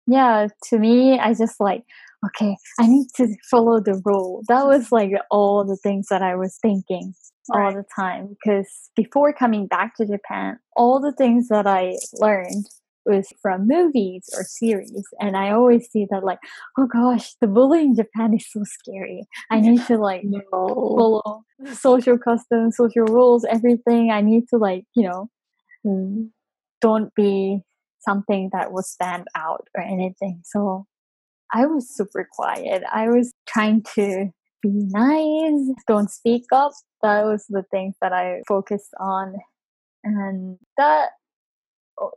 yeah, 0.07 0.47
to 0.65 0.79
me, 0.79 1.19
I 1.19 1.33
just 1.33 1.59
like 1.59 1.83
okay, 2.25 2.57
I 2.79 2.87
need 2.87 3.07
to 3.17 3.35
follow 3.49 3.79
the 3.79 4.01
rule. 4.05 4.43
That 4.47 4.65
was 4.65 4.91
like 4.91 5.11
all 5.31 5.63
the 5.65 5.77
things 5.77 6.07
that 6.09 6.21
I 6.21 6.35
was 6.35 6.57
thinking 6.61 7.13
all 7.53 7.73
the 7.73 7.85
time 7.95 8.29
because 8.29 8.89
before 8.95 9.33
coming 9.33 9.67
back 9.67 9.95
to 9.97 10.05
Japan, 10.05 10.59
all 10.75 10.99
the 10.99 11.11
things 11.13 11.47
that 11.49 11.67
I 11.67 11.95
learned 12.13 12.65
was 13.05 13.27
from 13.41 13.67
movies 13.67 14.29
or 14.35 14.43
series, 14.43 15.05
and 15.21 15.37
I 15.37 15.51
always 15.51 15.89
see 15.89 16.07
that 16.11 16.23
like, 16.25 16.39
oh 16.77 16.87
gosh, 16.87 17.33
the 17.39 17.47
bullying 17.47 17.89
in 17.91 17.95
Japan 17.95 18.33
is 18.33 18.45
so 18.51 18.63
scary. 18.65 19.25
I 19.49 19.59
need 19.61 19.85
to 19.87 19.97
like 19.97 20.23
No. 20.23 20.41
follow 20.51 21.43
social 21.73 22.17
customs, 22.17 22.75
social 22.77 23.05
rules, 23.05 23.45
everything. 23.45 24.11
I 24.11 24.21
need 24.21 24.47
to 24.49 24.57
like 24.57 24.85
you 24.95 25.03
know 25.03 25.29
Mm. 25.85 26.29
don't 26.81 27.13
be 27.15 27.61
something 27.99 28.49
that 28.51 28.71
will 28.71 28.83
stand 28.83 29.27
out 29.35 29.67
or 29.75 29.81
anything. 29.81 30.41
So 30.43 30.85
I 31.53 31.65
was 31.65 31.89
super 31.95 32.27
quiet. 32.31 32.83
I 32.91 33.09
was 33.09 33.31
trying 33.47 33.83
to 33.95 34.29
be 34.71 34.85
nice, 34.91 35.83
don't 35.87 36.09
speak 36.09 36.45
up. 36.51 36.71
That 37.01 37.25
was 37.25 37.45
the 37.49 37.63
things 37.71 37.95
that 38.01 38.13
I 38.13 38.41
focused 38.47 38.93
on. 38.99 39.35
And 40.03 40.57
that 40.77 41.09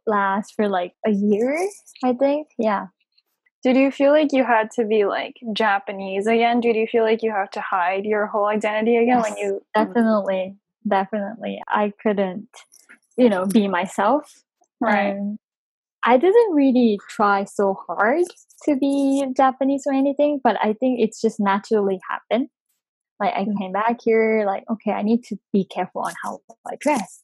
lasts 0.07 0.53
for 0.53 0.69
like 0.69 0.95
a 1.07 1.11
year, 1.11 1.59
I 2.05 2.13
think. 2.13 2.49
Yeah. 2.59 2.87
Did 3.63 3.77
you 3.77 3.91
feel 3.91 4.11
like 4.11 4.33
you 4.33 4.43
had 4.45 4.71
to 4.73 4.85
be 4.85 5.05
like 5.05 5.37
Japanese 5.53 6.27
again? 6.27 6.61
Did 6.61 6.77
you 6.77 6.87
feel 6.87 7.05
like 7.05 7.23
you 7.23 7.31
have 7.31 7.51
to 7.51 7.61
hide 7.61 8.05
your 8.05 8.27
whole 8.27 8.47
identity 8.47 8.97
again 8.97 9.21
when 9.21 9.37
you 9.37 9.63
Definitely. 9.75 10.57
Definitely. 10.89 11.61
I 11.69 11.93
couldn't, 12.03 12.49
you 13.19 13.29
know, 13.29 13.45
be 13.47 13.69
myself. 13.69 14.43
right? 14.81 15.17
I 16.03 16.17
didn't 16.17 16.55
really 16.55 16.99
try 17.09 17.45
so 17.45 17.79
hard 17.87 18.25
to 18.65 18.77
be 18.77 19.25
Japanese 19.37 19.85
or 19.87 19.93
anything, 19.93 20.41
but 20.43 20.57
I 20.63 20.73
think 20.75 21.01
it's 21.01 21.21
just 21.21 21.39
naturally 21.41 22.01
happened. 22.09 22.49
Like 23.19 23.35
I 23.35 23.45
Mm. 23.45 23.59
came 23.59 23.73
back 23.73 24.01
here, 24.03 24.45
like 24.47 24.65
okay, 24.71 24.93
I 24.93 25.03
need 25.03 25.25
to 25.25 25.37
be 25.53 25.65
careful 25.65 26.03
on 26.03 26.15
how 26.25 26.41
I 26.67 26.77
dress. 26.77 27.23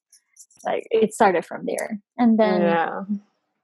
Like 0.65 0.87
it 0.91 1.15
started 1.15 1.45
from 1.45 1.65
there, 1.65 2.01
and 2.19 2.39
then 2.39 2.61
yeah. 2.63 3.05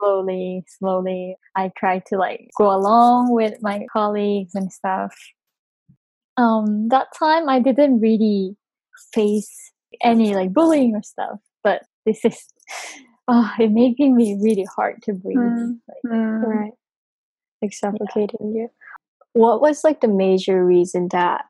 slowly, 0.00 0.64
slowly, 0.78 1.36
I 1.56 1.70
tried 1.76 2.06
to 2.06 2.16
like 2.16 2.48
go 2.56 2.70
along 2.74 3.32
with 3.32 3.60
my 3.62 3.86
colleagues 3.92 4.54
and 4.54 4.72
stuff. 4.72 5.14
Um, 6.38 6.88
that 6.88 7.08
time 7.18 7.48
I 7.48 7.60
didn't 7.60 8.00
really 8.00 8.56
face 9.12 9.72
any 10.02 10.34
like 10.34 10.52
bullying 10.52 10.94
or 10.94 11.02
stuff, 11.02 11.38
but 11.62 11.82
this 12.06 12.24
is, 12.24 12.46
oh, 13.28 13.50
it 13.58 13.70
making 13.70 14.16
me 14.16 14.38
really 14.42 14.66
hard 14.76 15.02
to 15.04 15.12
breathe. 15.12 15.38
Mm. 15.38 15.78
Like, 15.88 16.12
Mm. 16.12 16.42
Right. 16.42 16.72
Like 17.62 17.72
suffocating 17.72 18.52
you. 18.54 18.68
What 19.34 19.60
was 19.60 19.84
like 19.84 20.00
the 20.00 20.08
major 20.08 20.64
reason 20.64 21.08
that 21.12 21.44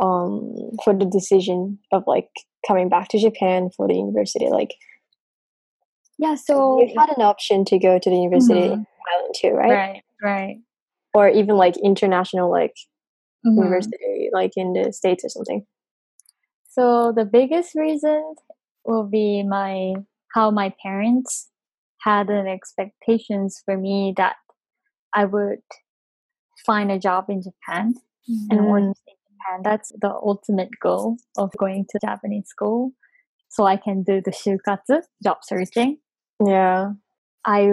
um 0.00 0.54
for 0.84 0.94
the 0.94 1.06
decision 1.06 1.78
of 1.92 2.04
like 2.06 2.28
coming 2.66 2.88
back 2.88 3.08
to 3.08 3.18
Japan 3.18 3.70
for 3.76 3.88
the 3.88 3.94
university? 3.94 4.48
Like 4.48 4.74
yeah, 6.18 6.34
so 6.34 6.80
you 6.80 6.92
had 6.98 7.10
an 7.10 7.22
option 7.22 7.64
to 7.66 7.78
go 7.78 7.98
to 7.98 8.10
the 8.10 8.16
university 8.16 8.58
in 8.64 8.70
Mhm. 8.80 8.84
Thailand 8.84 9.32
too, 9.36 9.50
right? 9.50 9.70
right, 9.70 10.02
right. 10.22 10.56
Or 11.14 11.28
even 11.28 11.56
like 11.56 11.76
international 11.78 12.50
like 12.50 12.74
Mhm. 13.46 13.56
university 13.56 14.30
like 14.32 14.52
in 14.56 14.72
the 14.72 14.92
States 14.92 15.24
or 15.24 15.28
something. 15.28 15.66
So 16.68 17.12
the 17.12 17.24
biggest 17.24 17.74
reason 17.74 18.34
will 18.84 19.04
be 19.04 19.42
my 19.42 19.94
how 20.34 20.50
my 20.50 20.72
parents 20.82 21.48
had 22.02 22.28
an 22.30 22.46
expectations 22.46 23.62
for 23.64 23.76
me 23.76 24.14
that 24.16 24.36
I 25.14 25.24
would 25.24 25.60
find 26.64 26.90
a 26.90 26.98
job 26.98 27.26
in 27.28 27.42
Japan 27.42 27.94
and 28.50 28.66
work 28.66 28.80
in 28.80 28.90
mm-hmm. 28.90 28.92
Japan. 28.92 29.62
That's 29.64 29.92
the 30.00 30.10
ultimate 30.10 30.70
goal 30.80 31.16
of 31.36 31.50
going 31.58 31.86
to 31.90 31.98
Japanese 32.04 32.48
school. 32.48 32.92
So 33.48 33.64
I 33.64 33.76
can 33.76 34.02
do 34.02 34.20
the 34.22 34.30
shukatsu, 34.30 35.02
job 35.22 35.38
searching. 35.42 35.98
Yeah. 36.44 36.92
I 37.44 37.70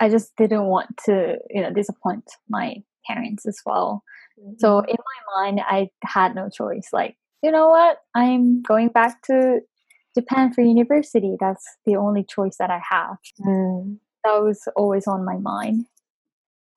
I 0.00 0.08
just 0.08 0.32
didn't 0.36 0.64
want 0.66 0.88
to, 1.06 1.36
you 1.50 1.62
know, 1.62 1.72
disappoint 1.72 2.24
my 2.48 2.76
parents 3.06 3.46
as 3.46 3.58
well. 3.64 4.02
So 4.58 4.80
mm-hmm. 4.80 4.90
in 4.90 4.96
my 4.96 5.42
mind, 5.42 5.60
I 5.64 5.88
had 6.04 6.34
no 6.34 6.48
choice. 6.48 6.88
Like, 6.92 7.16
you 7.42 7.50
know 7.50 7.68
what? 7.68 7.98
I'm 8.14 8.62
going 8.62 8.88
back 8.88 9.22
to 9.22 9.60
Japan 10.18 10.52
for 10.52 10.62
university. 10.62 11.36
That's 11.38 11.64
the 11.86 11.96
only 11.96 12.24
choice 12.24 12.56
that 12.58 12.70
I 12.70 12.80
have. 12.90 13.16
Mm. 13.40 13.98
That 14.24 14.42
was 14.42 14.66
always 14.76 15.06
on 15.06 15.24
my 15.24 15.36
mind. 15.36 15.86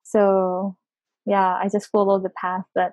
So 0.02 0.76
yeah, 1.26 1.54
I 1.54 1.68
just 1.72 1.90
followed 1.90 2.24
the 2.24 2.30
path 2.30 2.64
that 2.74 2.92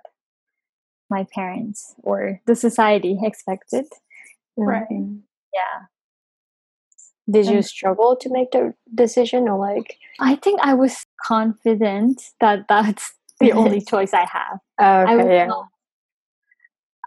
my 1.10 1.25
parents 1.34 1.96
or 2.00 2.39
the 2.46 2.56
society 2.56 3.18
expected. 3.22 3.86
Right. 4.58 4.88
Mhm. 4.89 5.22
Yeah. 5.53 5.86
Did 7.29 7.46
you 7.48 7.62
struggle 7.62 8.15
to 8.15 8.29
make 8.29 8.51
the 8.51 8.74
decision 8.94 9.48
or 9.48 9.58
like 9.60 9.98
I 10.20 10.36
think 10.36 10.60
I 10.63 10.74
was 10.74 11.06
confident 11.24 12.22
that 12.41 12.65
that's 12.68 13.13
the 13.39 13.51
only 13.51 13.82
choice 13.91 14.13
I 14.13 14.25
have. 14.25 14.60
oh, 14.79 15.12
I 15.12 15.15
was 15.15 15.25
okay, 15.25 15.36
yeah. 15.36 15.46
not 15.46 15.68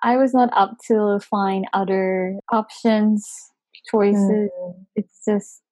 I 0.02 0.16
was 0.16 0.34
not 0.34 0.50
up 0.52 0.76
to 0.88 1.20
find 1.20 1.66
other 1.72 2.38
options, 2.50 3.28
choices. 3.90 4.50
Mm. 4.50 4.74
It's 4.96 5.20
just 5.26 5.62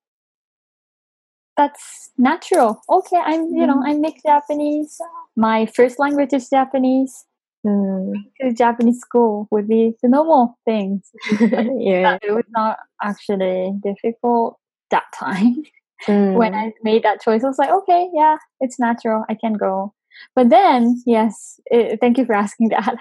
that's 1.56 2.10
natural. 2.16 2.80
Okay, 2.88 3.20
I'm 3.24 3.46
you 3.54 3.66
know, 3.66 3.82
I'm 3.84 4.00
mixed 4.00 4.24
Japanese. 4.24 4.98
My 5.36 5.66
first 5.66 5.98
language 5.98 6.32
is 6.32 6.48
Japanese. 6.48 7.26
Mm. 7.66 8.12
To 8.40 8.52
Japanese 8.54 9.00
school 9.00 9.46
would 9.50 9.68
be 9.68 9.94
the 10.02 10.08
normal 10.08 10.58
thing. 10.64 11.02
yeah. 11.40 12.16
It 12.22 12.32
was 12.32 12.44
not 12.56 12.78
actually 13.02 13.72
difficult 13.82 14.58
that 14.90 15.04
time. 15.14 15.56
when 16.06 16.52
Mm. 16.52 16.56
I 16.56 16.72
made 16.82 17.02
that 17.02 17.20
choice, 17.20 17.44
I 17.44 17.48
was 17.48 17.58
like, 17.58 17.70
okay, 17.70 18.08
yeah, 18.14 18.38
it's 18.60 18.78
natural. 18.80 19.24
I 19.28 19.34
can 19.34 19.52
go. 19.52 19.92
But 20.34 20.50
then, 20.50 21.02
yes, 21.06 21.58
eh, 21.72 21.96
thank 22.00 22.18
you 22.18 22.24
for 22.24 22.34
asking 22.34 22.68
that. 22.76 22.96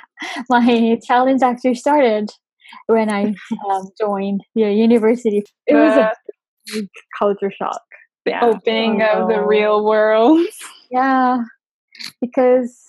My 0.50 1.00
challenge 1.06 1.42
actually 1.42 1.76
started 1.76 2.30
when 2.88 3.10
I 3.10 3.34
um, 3.70 3.90
joined 4.00 4.42
the 4.56 4.72
university. 4.72 5.44
It 5.68 5.76
was 5.76 5.96
a 5.96 6.12
big 6.74 6.88
culture 7.18 7.52
shock. 7.52 7.82
Yeah. 8.26 8.42
opening 8.46 9.02
of 9.02 9.28
the 9.30 9.36
Oh. 9.40 9.46
real 9.46 9.86
world. 9.86 10.40
Yeah, 10.92 11.44
because 12.22 12.84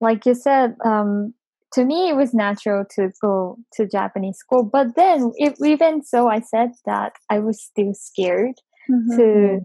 like 0.00 0.26
you 0.26 0.34
said, 0.34 0.76
um, 0.84 1.34
to 1.72 1.84
me 1.84 2.10
it 2.10 2.16
was 2.16 2.34
natural 2.34 2.84
to 2.96 3.10
go 3.22 3.56
to 3.74 3.86
Japanese 3.86 4.38
school. 4.38 4.62
But 4.64 4.94
then, 4.96 5.32
even 5.38 6.02
so, 6.04 6.28
I 6.28 6.40
said 6.40 6.72
that 6.86 7.12
I 7.30 7.38
was 7.38 7.62
still 7.62 7.94
scared 7.94 8.54
Mm-hmm. 8.90 9.16
to 9.16 9.60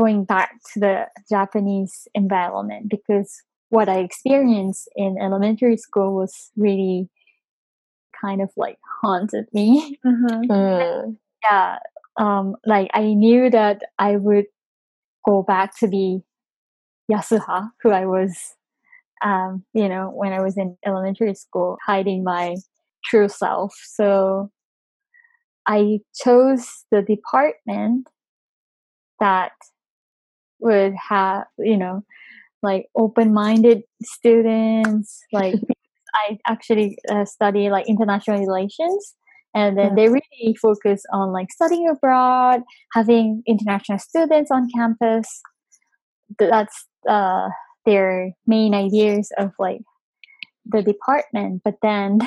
going 0.00 0.24
back 0.24 0.52
to 0.72 0.80
the 0.80 1.06
Japanese 1.28 2.08
environment 2.14 2.88
because 2.88 3.42
what 3.68 3.88
I 3.88 3.98
experienced 3.98 4.88
in 4.96 5.18
elementary 5.20 5.76
school 5.76 6.14
was 6.14 6.50
really 6.56 7.10
kind 8.18 8.40
of 8.40 8.48
like 8.56 8.78
haunted 9.02 9.46
me. 9.52 9.98
Mm-hmm. 10.06 10.50
Mm. 10.50 11.16
yeah, 11.44 11.78
um, 12.16 12.56
like 12.64 12.90
I 12.94 13.12
knew 13.12 13.50
that 13.50 13.82
I 13.98 14.16
would 14.16 14.46
go 15.26 15.42
back 15.42 15.78
to 15.80 15.88
be 15.88 16.22
Yasuha, 17.12 17.70
who 17.82 17.90
I 17.90 18.06
was, 18.06 18.54
um, 19.22 19.64
you 19.74 19.88
know, 19.88 20.08
when 20.08 20.32
I 20.32 20.40
was 20.40 20.56
in 20.56 20.78
elementary 20.86 21.34
school, 21.34 21.76
hiding 21.84 22.24
my 22.24 22.56
true 23.04 23.28
self. 23.28 23.74
So 23.84 24.50
I 25.66 26.00
chose 26.14 26.84
the 26.90 27.02
department 27.02 28.08
that 29.20 29.52
would 30.60 30.94
have, 31.08 31.44
you 31.58 31.76
know, 31.76 32.04
like 32.62 32.86
open-minded 32.96 33.82
students. 34.02 35.20
Like 35.32 35.54
I 36.14 36.38
actually 36.46 36.98
uh, 37.10 37.24
study 37.24 37.70
like 37.70 37.88
international 37.88 38.40
relations, 38.40 39.14
and 39.54 39.76
then 39.76 39.94
they 39.94 40.08
really 40.08 40.56
focus 40.60 41.02
on 41.12 41.32
like 41.32 41.50
studying 41.50 41.88
abroad, 41.88 42.62
having 42.92 43.42
international 43.46 43.98
students 43.98 44.50
on 44.50 44.68
campus. 44.74 45.42
That's 46.38 46.86
uh, 47.08 47.48
their 47.86 48.32
main 48.46 48.74
ideas 48.74 49.30
of 49.38 49.50
like 49.58 49.80
the 50.64 50.82
department. 50.82 51.62
But 51.64 51.76
then 51.82 52.18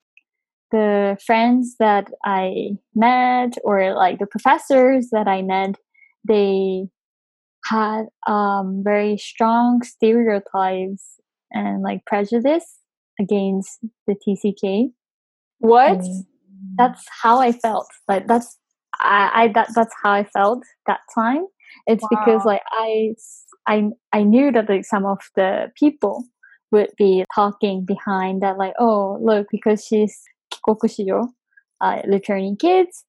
the 0.72 1.16
friends 1.24 1.76
that 1.78 2.08
I 2.24 2.78
met 2.94 3.54
or 3.64 3.94
like 3.94 4.18
the 4.18 4.26
professors 4.26 5.08
that 5.12 5.28
I 5.28 5.42
met, 5.42 5.76
they 6.26 6.88
had 7.68 8.04
um, 8.26 8.82
very 8.84 9.16
strong 9.18 9.82
stereotypes 9.82 11.20
and 11.52 11.82
like 11.82 12.04
prejudice 12.06 12.78
against 13.20 13.78
the 14.06 14.14
TCK. 14.14 14.90
What? 15.58 15.98
Mm. 15.98 16.24
That's 16.76 17.04
how 17.22 17.40
I 17.40 17.52
felt. 17.52 17.88
Like 18.08 18.26
that's 18.26 18.58
I, 18.98 19.30
I 19.34 19.48
that 19.48 19.68
that's 19.74 19.94
how 20.02 20.12
I 20.12 20.24
felt 20.24 20.62
that 20.86 21.00
time. 21.14 21.46
It's 21.86 22.04
because 22.10 22.42
Wow. 22.44 22.58
I 23.66 23.90
I 24.12 24.22
knew 24.22 24.52
that 24.52 24.68
like 24.68 24.84
some 24.84 25.06
of 25.06 25.18
the 25.34 25.72
people 25.78 26.24
would 26.72 26.90
be 26.98 27.24
talking 27.34 27.84
behind 27.84 28.42
that 28.42 28.58
like 28.58 28.74
oh 28.78 29.18
look 29.22 29.48
because 29.50 29.84
she's 29.84 30.22
kikokushijo, 30.52 31.28
uh, 31.80 32.02
returning 32.06 32.56
kids 32.56 33.04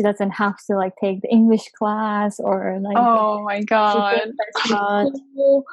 she 0.00 0.02
doesn't 0.02 0.30
have 0.30 0.56
to 0.66 0.76
like 0.76 0.94
take 0.98 1.20
the 1.20 1.28
English 1.30 1.68
class 1.78 2.40
or 2.40 2.78
like 2.80 2.96
Oh 2.96 3.42
my 3.44 3.62
god. 3.74 4.14
thinks 4.22 4.36
that 4.38 4.62
she's 4.62 4.72
God. 4.72 5.06
cool. 5.36 5.64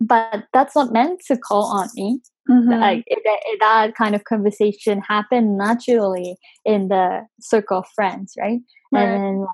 but 0.00 0.44
that's 0.52 0.74
not 0.74 0.92
meant 0.92 1.20
to 1.28 1.36
call 1.36 1.66
on 1.66 1.88
me 1.94 2.20
Mhm. 2.50 2.78
like 2.80 3.04
it, 3.06 3.20
it- 3.24 3.60
that 3.60 3.94
kind 3.94 4.14
of 4.14 4.24
conversation 4.24 5.00
happened 5.00 5.56
naturally 5.56 6.36
in 6.66 6.88
the 6.88 7.22
circle 7.40 7.78
of 7.78 7.86
friends 7.94 8.34
right 8.38 8.60
Right. 8.92 9.02
and 9.08 9.22
then 9.22 9.46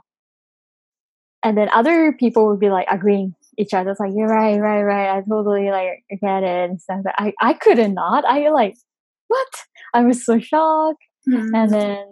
and 1.45 1.57
then 1.59 1.69
other 1.73 2.13
people 2.13 2.49
would 2.49 2.59
be 2.59 2.71
like 2.71 2.87
agreeing 2.91 3.35
each 3.59 3.75
other 3.75 3.91
it's 3.91 4.01
like 4.01 4.13
you're 4.15 4.27
right 4.29 4.59
right 4.59 4.83
right 4.83 5.09
i 5.17 5.21
totally 5.29 5.71
like 5.71 6.03
get 6.21 6.43
it 6.43 6.71
and 6.71 6.81
stuff 6.81 7.01
but 7.05 7.15
i 7.19 7.33
i 7.41 7.53
couldn't 7.53 7.95
not 7.95 8.25
i 8.25 8.49
like 8.49 8.75
what 9.29 9.53
i 9.95 10.03
was 10.03 10.25
so 10.25 10.39
shocked 10.41 10.99
Mhm. 11.29 11.51
and 11.55 11.71
then 11.73 12.05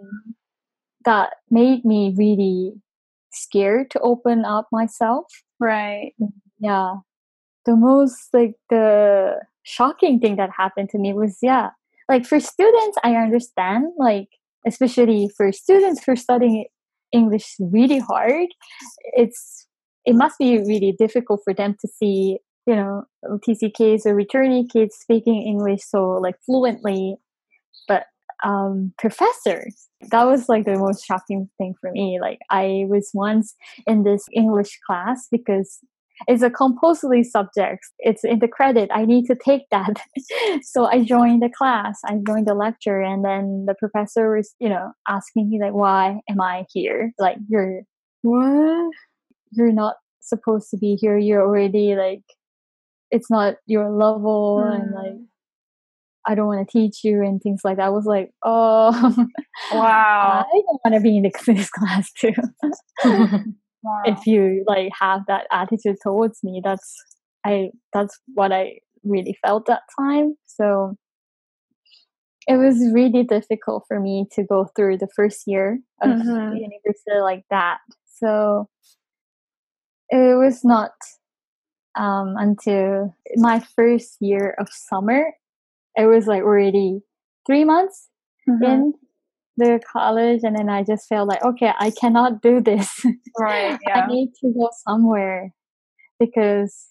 that 1.04 1.34
made 1.50 1.84
me 1.84 2.14
really 2.16 2.74
scared 3.32 3.90
to 3.92 4.00
open 4.00 4.44
up 4.44 4.68
myself. 4.72 5.26
Right. 5.60 6.12
Mm, 6.20 6.32
yeah. 6.58 6.94
The 7.66 7.76
most 7.76 8.28
like 8.32 8.54
the 8.70 9.40
shocking 9.68 10.18
thing 10.18 10.36
that 10.36 10.50
happened 10.56 10.88
to 10.88 10.98
me 10.98 11.12
was 11.12 11.36
yeah 11.42 11.68
like 12.08 12.24
for 12.24 12.40
students 12.40 12.96
i 13.04 13.14
understand 13.14 13.84
like 13.98 14.28
especially 14.66 15.28
for 15.36 15.52
students 15.52 16.02
who 16.02 16.12
are 16.12 16.16
studying 16.16 16.64
english 17.12 17.54
really 17.60 17.98
hard 17.98 18.46
it's 19.12 19.66
it 20.06 20.14
must 20.14 20.38
be 20.38 20.58
really 20.58 20.94
difficult 20.98 21.40
for 21.44 21.52
them 21.52 21.76
to 21.78 21.86
see 21.86 22.38
you 22.66 22.74
know 22.74 23.04
tck's 23.46 24.06
or 24.06 24.14
returnee 24.16 24.66
kids 24.72 24.96
speaking 24.98 25.42
english 25.42 25.82
so 25.84 26.12
like 26.12 26.36
fluently 26.46 27.16
um 28.44 28.92
professors 28.98 29.88
that 30.10 30.24
was 30.24 30.48
like 30.48 30.64
the 30.64 30.78
most 30.78 31.04
shocking 31.04 31.48
thing 31.58 31.74
for 31.80 31.90
me 31.92 32.18
like 32.20 32.38
i 32.50 32.84
was 32.88 33.10
once 33.14 33.54
in 33.86 34.04
this 34.04 34.26
english 34.32 34.78
class 34.86 35.26
because 35.30 35.80
it's 36.26 36.42
a 36.42 36.50
compulsory 36.50 37.22
subject. 37.22 37.86
It's 38.00 38.24
in 38.24 38.40
the 38.40 38.48
credit. 38.48 38.90
I 38.92 39.04
need 39.04 39.26
to 39.26 39.36
take 39.36 39.62
that. 39.70 40.00
so 40.62 40.86
I 40.86 41.04
joined 41.04 41.42
the 41.42 41.50
class. 41.50 42.00
I 42.04 42.18
joined 42.26 42.48
the 42.48 42.54
lecture, 42.54 43.00
and 43.00 43.24
then 43.24 43.66
the 43.66 43.74
professor 43.78 44.34
was, 44.34 44.54
you 44.58 44.68
know, 44.68 44.92
asking 45.06 45.50
me 45.50 45.60
like, 45.60 45.74
"Why 45.74 46.20
am 46.28 46.40
I 46.40 46.64
here? 46.72 47.12
Like, 47.18 47.36
you're 47.48 47.82
What? 48.22 48.92
you're 49.52 49.72
not 49.72 49.96
supposed 50.20 50.70
to 50.70 50.76
be 50.76 50.96
here. 50.96 51.16
You're 51.16 51.42
already 51.42 51.94
like, 51.94 52.22
it's 53.10 53.30
not 53.30 53.56
your 53.66 53.90
level, 53.90 54.60
and 54.60 54.92
like, 54.92 55.14
I 56.26 56.34
don't 56.34 56.46
want 56.46 56.66
to 56.68 56.72
teach 56.78 57.04
you 57.04 57.22
and 57.22 57.40
things 57.40 57.60
like 57.64 57.76
that." 57.78 57.86
I 57.86 57.90
was 57.90 58.06
like, 58.06 58.30
"Oh, 58.44 58.90
Wow. 59.72 60.44
I 60.46 60.50
don't 60.52 60.80
want 60.84 60.94
to 60.94 61.00
be 61.00 61.16
in 61.18 61.30
this 61.56 61.70
class 61.70 62.10
too." 62.12 62.32
wow. 63.82 64.02
if 64.04 64.26
you 64.26 64.64
like 64.66 64.90
have 64.98 65.22
that 65.28 65.46
attitude 65.52 65.96
towards 66.02 66.42
me 66.42 66.60
that's 66.64 66.94
i 67.44 67.70
that's 67.92 68.18
what 68.34 68.52
i 68.52 68.78
really 69.04 69.36
felt 69.46 69.66
that 69.66 69.82
time 69.98 70.34
so 70.46 70.96
it 72.46 72.56
was 72.56 72.76
really 72.92 73.22
difficult 73.22 73.84
for 73.86 74.00
me 74.00 74.26
to 74.32 74.42
go 74.42 74.66
through 74.74 74.98
the 74.98 75.08
first 75.14 75.42
year 75.46 75.78
of 76.02 76.10
Mhm. 76.10 76.58
university 76.58 77.20
like 77.20 77.44
that 77.50 77.78
so 78.06 78.68
it 80.10 80.36
was 80.38 80.64
not 80.64 80.92
um, 81.96 82.34
until 82.38 83.14
my 83.36 83.60
first 83.76 84.16
year 84.20 84.54
of 84.58 84.68
summer 84.70 85.32
it 85.98 86.06
was 86.06 86.26
like 86.26 86.42
already 86.42 87.00
three 87.46 87.64
months 87.64 88.08
Mhm. 88.48 88.64
in 88.64 88.92
the 89.58 89.80
college 89.92 90.40
and 90.44 90.56
then 90.56 90.68
i 90.70 90.82
just 90.82 91.06
felt 91.08 91.28
like 91.28 91.44
okay 91.44 91.72
i 91.78 91.90
cannot 91.90 92.40
do 92.40 92.60
this 92.60 93.04
Right. 93.38 93.76
I 93.94 94.06
need 94.06 94.30
to 94.40 94.52
go 94.56 94.70
somewhere 94.86 95.50
because 96.20 96.88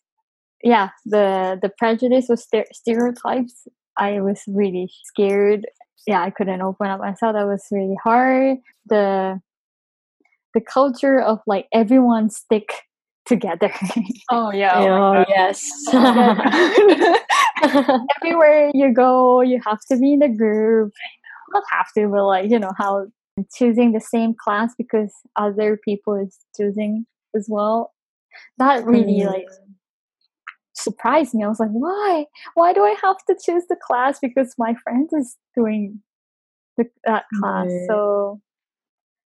yeah, 0.63 0.89
the 1.05 1.57
the 1.61 1.69
prejudice 1.77 2.25
was 2.29 2.45
stere- 2.45 2.73
stereotypes. 2.73 3.67
I 3.95 4.21
was 4.21 4.41
really 4.47 4.89
scared. 5.03 5.65
Yeah, 6.07 6.21
I 6.23 6.31
couldn't 6.31 6.61
open 6.63 6.87
up 6.87 6.99
myself. 6.99 7.33
That 7.35 7.45
was 7.45 7.63
really 7.71 7.95
hard. 8.03 8.57
The 8.87 9.39
the 10.55 10.61
culture 10.61 11.19
of 11.21 11.39
like 11.45 11.67
everyone 11.71 12.29
stick 12.31 12.69
together. 13.25 13.71
Oh 14.31 14.51
yeah. 14.51 14.79
Oh, 14.79 15.25
yes. 15.37 15.61
Everywhere 18.21 18.71
you 18.73 18.93
go, 18.93 19.41
you 19.41 19.59
have 19.65 19.79
to 19.91 19.97
be 19.97 20.13
in 20.13 20.19
the 20.19 20.29
group. 20.29 20.93
Not 21.53 21.63
have 21.71 21.87
to, 21.97 22.07
but 22.07 22.25
like 22.25 22.49
you 22.49 22.59
know 22.59 22.71
how 22.77 23.07
choosing 23.55 23.91
the 23.93 24.01
same 24.01 24.33
class 24.33 24.73
because 24.77 25.13
other 25.35 25.77
people 25.83 26.15
is 26.15 26.37
choosing 26.55 27.05
as 27.35 27.47
well. 27.49 27.93
That 28.57 28.85
really 28.85 29.21
Mm. 29.21 29.27
like 29.27 29.47
surprised 30.73 31.33
me. 31.33 31.43
I 31.43 31.47
was 31.47 31.59
like, 31.59 31.69
why? 31.71 32.25
Why 32.53 32.73
do 32.73 32.83
I 32.83 32.95
have 33.01 33.17
to 33.27 33.35
choose 33.43 33.63
the 33.69 33.75
class 33.75 34.19
because 34.19 34.53
my 34.57 34.75
friend 34.83 35.09
is 35.17 35.35
doing 35.55 36.01
the, 36.77 36.85
that 37.05 37.25
class? 37.39 37.67
Yeah. 37.69 37.85
So 37.87 38.41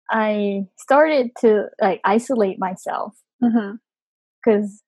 I 0.09 0.65
started 0.77 1.31
to 1.39 1.65
like 1.81 2.01
isolate 2.03 2.59
myself 2.59 3.13
because 4.43 4.83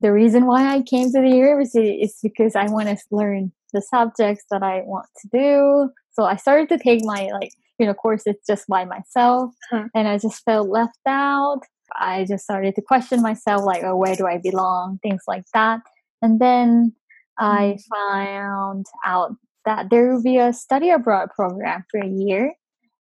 the 0.00 0.12
reason 0.12 0.46
why 0.46 0.74
I 0.74 0.82
came 0.82 1.10
to 1.12 1.20
the 1.20 1.28
university 1.28 2.00
is 2.02 2.16
because 2.22 2.56
I 2.56 2.66
want 2.66 2.88
to 2.88 2.96
learn 3.10 3.52
the 3.72 3.82
subjects 3.82 4.44
that 4.50 4.62
I 4.62 4.82
want 4.84 5.06
to 5.22 5.28
do. 5.32 5.90
So 6.12 6.24
I 6.24 6.36
started 6.36 6.68
to 6.70 6.78
take 6.78 7.00
my 7.04 7.28
like 7.32 7.50
you 7.78 7.86
know 7.86 7.94
courses 7.94 8.36
just 8.46 8.66
by 8.68 8.84
myself, 8.84 9.52
Mhm. 9.72 9.88
and 9.94 10.08
I 10.08 10.18
just 10.18 10.42
felt 10.44 10.68
left 10.68 10.98
out. 11.06 11.60
I 11.98 12.24
just 12.24 12.44
started 12.44 12.74
to 12.76 12.82
question 12.82 13.20
myself, 13.22 13.62
like, 13.64 13.82
oh, 13.84 13.96
where 13.96 14.14
do 14.14 14.26
I 14.26 14.38
belong? 14.38 14.98
Things 15.02 15.22
like 15.26 15.44
that. 15.54 15.80
And 16.22 16.38
then 16.40 16.94
I 17.38 17.78
found 17.94 18.86
out 19.04 19.32
that 19.64 19.90
there 19.90 20.12
will 20.12 20.22
be 20.22 20.36
a 20.38 20.52
study 20.52 20.90
abroad 20.90 21.30
program 21.34 21.84
for 21.90 22.00
a 22.00 22.06
year, 22.08 22.52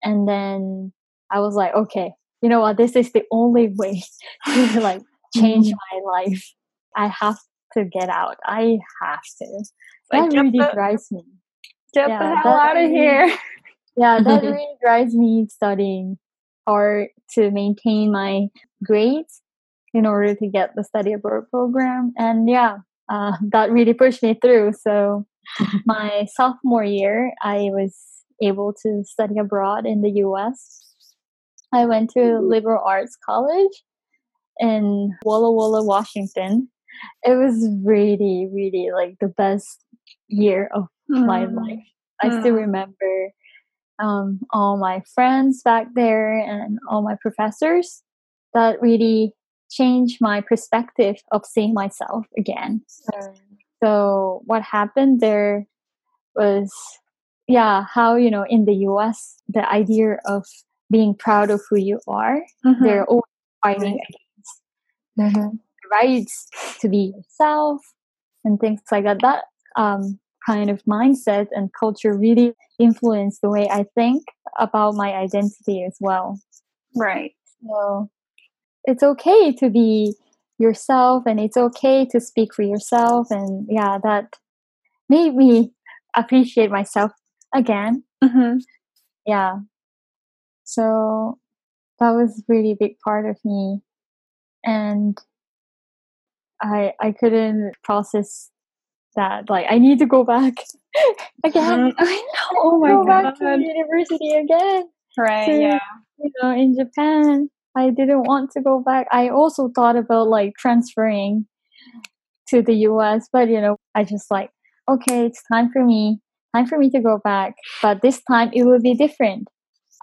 and 0.04 0.28
then 0.28 0.94
I 1.32 1.40
was 1.42 1.56
like, 1.56 1.74
okay, 1.76 2.14
you 2.42 2.50
know 2.50 2.62
what? 2.62 2.78
This 2.78 2.96
is 2.96 3.12
the 3.12 3.24
only 3.32 3.70
way 3.76 4.02
to 4.74 4.80
like 4.82 5.02
change 5.36 5.72
my 5.72 6.00
life. 6.14 6.44
I 6.96 7.08
have 7.08 7.38
to 7.74 7.86
get 7.86 8.10
out. 8.10 8.38
I 8.46 8.80
have 9.02 9.22
to. 9.42 9.64
Like, 10.12 10.30
that 10.32 10.38
really 10.38 10.58
the- 10.60 10.72
drives 10.74 11.12
me. 11.12 11.24
Get 11.94 12.10
Yeah, 12.10 12.20
the 12.20 12.36
hell 12.38 12.54
out 12.54 12.78
of 12.78 12.84
really- 12.84 12.94
here. 12.96 13.38
Yeah, 13.98 14.20
that 14.24 14.42
really 14.44 14.66
drives 14.82 15.14
me 15.14 15.48
studying 15.50 16.18
hard 16.66 17.10
to 17.34 17.52
maintain 17.52 18.10
my 18.14 18.48
grades 18.82 19.42
in 19.94 20.06
order 20.06 20.34
to 20.34 20.48
get 20.48 20.74
the 20.76 20.84
study 20.86 21.12
abroad 21.12 21.50
program. 21.52 22.14
And 22.18 22.50
yeah, 22.50 22.78
uh, 23.12 23.34
that 23.52 23.70
really 23.70 23.94
pushed 23.94 24.24
me 24.24 24.40
through. 24.42 24.72
So 24.80 25.26
my 25.86 26.26
sophomore 26.34 26.86
year, 26.86 27.34
I 27.44 27.68
was 27.74 27.98
able 28.42 28.74
to 28.82 29.04
study 29.04 29.38
abroad 29.38 29.86
in 29.86 30.02
the 30.02 30.12
US. 30.26 30.80
I 31.74 31.86
went 31.86 32.12
to 32.12 32.40
liberal 32.40 32.82
arts 32.86 33.18
college 33.26 33.84
in 34.60 35.12
Walla 35.26 35.52
Walla, 35.52 35.84
Washington. 35.84 36.70
It 37.24 37.36
was 37.36 37.68
really, 37.84 38.48
really 38.52 38.90
like 38.94 39.18
the 39.20 39.28
best 39.30 39.84
year 40.28 40.70
of 40.74 40.88
my 41.10 41.46
Mm. 41.46 41.56
life. 41.56 41.86
I 42.22 42.30
still 42.40 42.54
Mm. 42.56 42.62
remember 42.68 43.32
um, 44.00 44.40
all 44.52 44.78
my 44.78 45.02
friends 45.14 45.62
back 45.64 45.88
there 45.94 46.34
and 46.40 46.80
all 46.90 47.02
my 47.04 47.16
professors. 47.22 48.04
That 48.54 48.82
really 48.82 49.34
changed 49.70 50.20
my 50.22 50.42
perspective 50.42 51.18
of 51.32 51.46
seeing 51.46 51.74
myself 51.74 52.26
again. 52.38 52.82
So 53.84 54.42
what 54.46 54.62
happened 54.64 55.20
there 55.20 55.66
was, 56.36 56.72
yeah, 57.48 57.86
how 57.90 58.16
you 58.16 58.30
know 58.32 58.46
in 58.50 58.66
the 58.66 58.76
U.S. 58.90 59.38
the 59.48 59.68
idea 59.70 60.18
of 60.26 60.46
being 60.90 61.14
proud 61.16 61.50
of 61.50 61.62
who 61.70 61.78
you 61.78 62.00
are, 62.08 62.42
Mhm. 62.66 62.82
they're 62.84 63.06
always 63.06 63.24
fighting 63.64 64.00
against 64.10 64.62
Mhm. 65.18 65.60
Rights 65.92 66.48
to 66.82 66.90
be 66.90 67.14
yourself 67.16 67.82
and 68.44 68.60
things 68.60 68.82
like 68.92 69.04
that. 69.06 69.20
That 69.22 69.44
um, 69.76 70.20
kind 70.46 70.70
of 70.70 70.84
mindset 70.86 71.48
and 71.52 71.70
culture 71.80 72.18
really 72.18 72.54
influenced 72.80 73.42
the 73.42 73.50
way 73.50 73.68
I 73.70 73.86
think 73.96 74.24
about 74.60 74.96
my 74.96 75.14
identity 75.14 75.84
as 75.88 75.98
well. 76.00 76.40
right. 76.96 77.32
So 77.66 78.10
it's 78.86 79.04
okay 79.04 79.54
to 79.54 79.70
be 79.70 80.16
yourself 80.60 81.24
and 81.26 81.40
it's 81.40 81.58
okay 81.58 82.06
to 82.12 82.20
speak 82.20 82.54
for 82.54 82.64
yourself. 82.64 83.28
And 83.32 83.68
yeah, 83.70 83.98
that 84.04 84.36
made 85.10 85.36
me 85.36 85.72
appreciate 86.16 86.72
myself 86.72 87.12
again. 87.54 88.04
Mhm. 88.24 88.62
Yeah. 89.26 89.60
So 90.64 91.40
that 92.00 92.12
was 92.12 92.44
really 92.48 92.76
big 92.80 93.00
part 93.00 93.30
of 93.30 93.38
me. 93.44 93.82
And 94.66 95.18
I 96.62 96.94
I 97.02 97.12
couldn't 97.12 97.74
process 97.84 98.50
that 99.16 99.50
like 99.50 99.66
I 99.70 99.78
need 99.80 100.00
to 100.00 100.06
go 100.06 100.24
back 100.24 100.54
again. 101.44 101.94
I 101.98 102.16
know. 102.16 102.60
Oh 102.64 102.80
my 102.80 102.90
go 102.90 103.06
back 103.06 103.36
to 103.36 103.44
god. 103.44 103.60
university 103.62 104.32
again. 104.34 104.84
Right. 105.18 105.46
to- 105.48 105.60
Yeah. 105.62 105.80
You 106.18 106.32
know, 106.42 106.52
in 106.52 106.76
Japan. 106.78 107.50
I 107.74 107.90
didn't 107.90 108.24
want 108.24 108.52
to 108.52 108.62
go 108.62 108.82
back. 108.82 109.08
I 109.14 109.30
also 109.30 109.70
thought 109.74 109.96
about 109.96 110.28
like 110.28 110.54
transferring 110.58 111.48
to 112.50 112.62
the 112.62 112.74
US, 112.90 113.30
but 113.32 113.48
you 113.48 113.62
know, 113.62 113.78
I 113.96 114.04
just 114.04 114.30
like, 114.30 114.50
okay, 114.90 115.26
it's 115.26 115.42
time 115.52 115.70
for 115.72 115.86
me, 115.86 116.20
time 116.54 116.68
for 116.68 116.78
me 116.78 116.90
to 116.90 117.00
go 117.00 117.20
back. 117.24 117.56
But 117.82 118.02
this 118.02 118.22
time 118.30 118.52
it 118.54 118.64
will 118.64 118.82
be 118.82 118.94
different. 118.94 119.48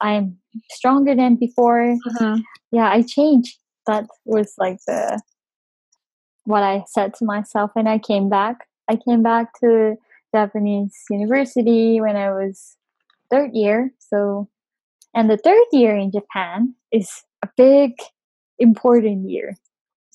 I'm 0.01 0.39
stronger 0.71 1.15
than 1.15 1.37
before. 1.37 1.95
Mhm. 2.21 2.43
Yeah, 2.73 2.89
I 2.91 3.03
changed. 3.03 3.59
That 3.87 4.07
was 4.25 4.55
like 4.59 4.79
the 4.87 5.21
what 6.49 6.63
I 6.63 6.83
said 6.89 7.13
to 7.15 7.27
myself 7.27 7.71
when 7.75 7.87
I 7.87 7.99
came 7.99 8.31
back. 8.31 8.67
I 8.89 8.97
came 8.97 9.23
back 9.23 9.49
to 9.61 9.97
Japanese 10.35 10.95
university 11.11 12.01
when 12.01 12.17
I 12.17 12.31
was 12.31 12.77
third 13.31 13.51
year. 13.53 13.93
So, 13.99 14.49
and 15.15 15.29
the 15.29 15.37
third 15.37 15.67
year 15.73 15.95
in 15.95 16.11
Japan 16.11 16.75
is 16.91 17.23
a 17.45 17.49
big, 17.55 17.93
important 18.59 19.29
year 19.29 19.57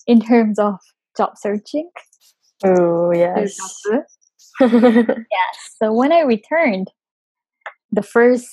in 0.07 0.21
terms 0.21 0.57
of 0.57 0.79
job 1.15 1.37
searching. 1.37 1.89
Oh, 2.65 3.13
yes. 3.13 3.57
Yes. 4.59 5.75
So 5.81 5.93
when 5.93 6.11
I 6.11 6.21
returned, 6.21 6.89
the 7.91 8.03
first 8.03 8.47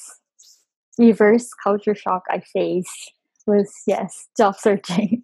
reverse 0.98 1.48
culture 1.62 1.94
shock 1.94 2.24
I 2.28 2.40
faced 2.40 3.12
was 3.46 3.72
yes, 3.86 4.28
job 4.36 4.56
searching. 4.56 5.19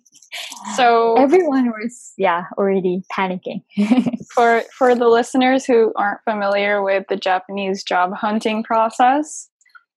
So 0.74 1.14
Everyone 1.16 1.68
was 1.68 2.12
yeah 2.16 2.44
already 2.58 3.02
panicking. 3.12 3.62
for 4.34 4.62
for 4.76 4.94
the 4.94 5.08
listeners 5.08 5.64
who 5.64 5.92
aren't 5.96 6.22
familiar 6.24 6.82
with 6.82 7.06
the 7.08 7.16
Japanese 7.16 7.82
job 7.82 8.12
hunting 8.14 8.62
process, 8.62 9.48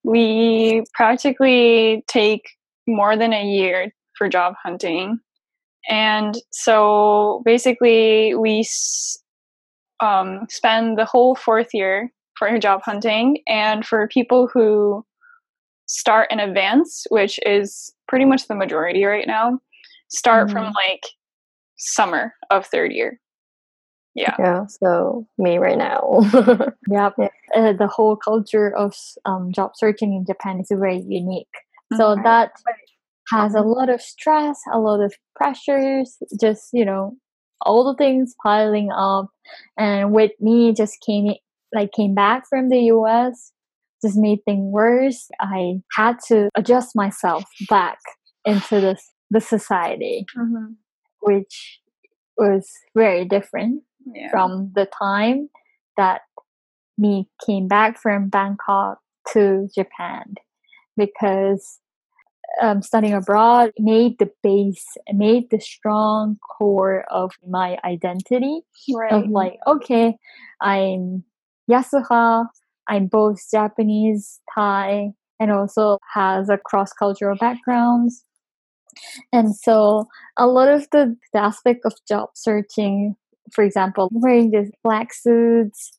we 0.03 0.83
practically 0.93 2.03
take 2.07 2.49
more 2.87 3.15
than 3.15 3.33
a 3.33 3.43
year 3.45 3.93
for 4.17 4.29
job 4.29 4.55
hunting. 4.63 5.19
And 5.89 6.35
so 6.51 7.41
basically, 7.45 8.35
we 8.35 8.59
s- 8.61 9.17
um, 9.99 10.45
spend 10.49 10.97
the 10.97 11.05
whole 11.05 11.35
fourth 11.35 11.69
year 11.73 12.11
for 12.37 12.57
job 12.59 12.81
hunting. 12.83 13.37
And 13.47 13.85
for 13.85 14.07
people 14.07 14.49
who 14.53 15.05
start 15.87 16.31
in 16.31 16.39
advance, 16.39 17.05
which 17.09 17.39
is 17.45 17.91
pretty 18.07 18.25
much 18.25 18.47
the 18.47 18.55
majority 18.55 19.03
right 19.05 19.27
now, 19.27 19.59
start 20.09 20.51
from 20.51 20.65
Mhm. 20.65 20.73
like 20.75 21.03
summer 21.77 22.33
of 22.51 22.65
third 22.67 22.91
year. 22.91 23.19
Yeah. 24.15 24.35
yeah, 24.39 24.65
so 24.67 25.27
me 25.37 25.57
right 25.59 25.77
now. 25.77 26.19
yep. 26.89 27.13
Yeah. 27.17 27.29
Uh, 27.55 27.73
the 27.73 27.87
whole 27.87 28.17
culture 28.17 28.75
of 28.75 28.93
um, 29.25 29.51
job 29.53 29.71
searching 29.75 30.13
in 30.13 30.25
Japan 30.25 30.59
is 30.59 30.67
very 30.71 30.99
unique. 31.07 31.47
So 31.95 32.15
Mhm. 32.15 32.23
that 32.23 32.51
has 33.31 33.55
a 33.55 33.61
lot 33.61 33.89
of 33.89 34.01
stress, 34.01 34.59
a 34.73 34.79
lot 34.79 34.99
of 35.01 35.13
pressures, 35.35 36.17
just 36.41 36.69
you 36.73 36.83
know, 36.85 37.15
all 37.61 37.83
the 37.85 37.95
things 37.95 38.35
piling 38.43 38.91
up. 38.91 39.27
And 39.77 40.11
with 40.13 40.31
me, 40.39 40.73
just 40.73 40.99
came 41.05 41.29
i- 41.29 41.39
like 41.73 41.91
came 41.93 42.13
back 42.15 42.43
from 42.49 42.69
the 42.69 42.79
U.S. 42.95 43.53
Just 44.01 44.17
made 44.17 44.39
things 44.45 44.71
worse. 44.73 45.29
I 45.39 45.81
had 45.93 46.17
to 46.27 46.49
adjust 46.55 46.95
myself 46.95 47.43
back 47.69 47.99
into 48.45 48.81
the 48.81 48.97
the 49.29 49.41
society, 49.41 50.25
Mhm. 50.35 50.75
which 51.21 51.81
was 52.37 52.71
very 52.95 53.25
different 53.25 53.83
Yeah. 54.05 54.29
from 54.31 54.71
the 54.73 54.85
time 54.85 55.49
that 55.97 56.21
me 56.97 57.29
came 57.45 57.67
back 57.67 57.97
from 57.97 58.29
Bangkok 58.29 58.99
to 59.33 59.67
Japan 59.75 60.35
because 60.97 61.79
um, 62.61 62.81
studying 62.81 63.13
abroad 63.13 63.71
made 63.77 64.17
the 64.17 64.29
base, 64.41 64.85
made 65.13 65.49
the 65.51 65.59
strong 65.59 66.37
core 66.37 67.05
of 67.11 67.31
my 67.47 67.77
identity 67.85 68.61
right. 68.91 69.11
of 69.13 69.29
like, 69.29 69.59
okay, 69.67 70.17
I'm 70.59 71.23
Yasuha, 71.69 72.47
I'm 72.87 73.05
both 73.05 73.39
Japanese, 73.51 74.41
Thai, 74.53 75.11
and 75.39 75.51
also 75.51 75.99
has 76.13 76.49
a 76.49 76.57
cross 76.57 76.91
cultural 76.91 77.37
background. 77.37 78.11
And 79.31 79.55
so 79.55 80.07
a 80.37 80.47
lot 80.47 80.69
of 80.69 80.87
the, 80.91 81.15
the 81.33 81.39
aspect 81.39 81.81
of 81.85 81.93
job 82.07 82.29
searching, 82.35 83.15
for 83.51 83.63
example, 83.63 84.09
wearing 84.11 84.51
these 84.51 84.71
black 84.83 85.13
suits, 85.13 85.91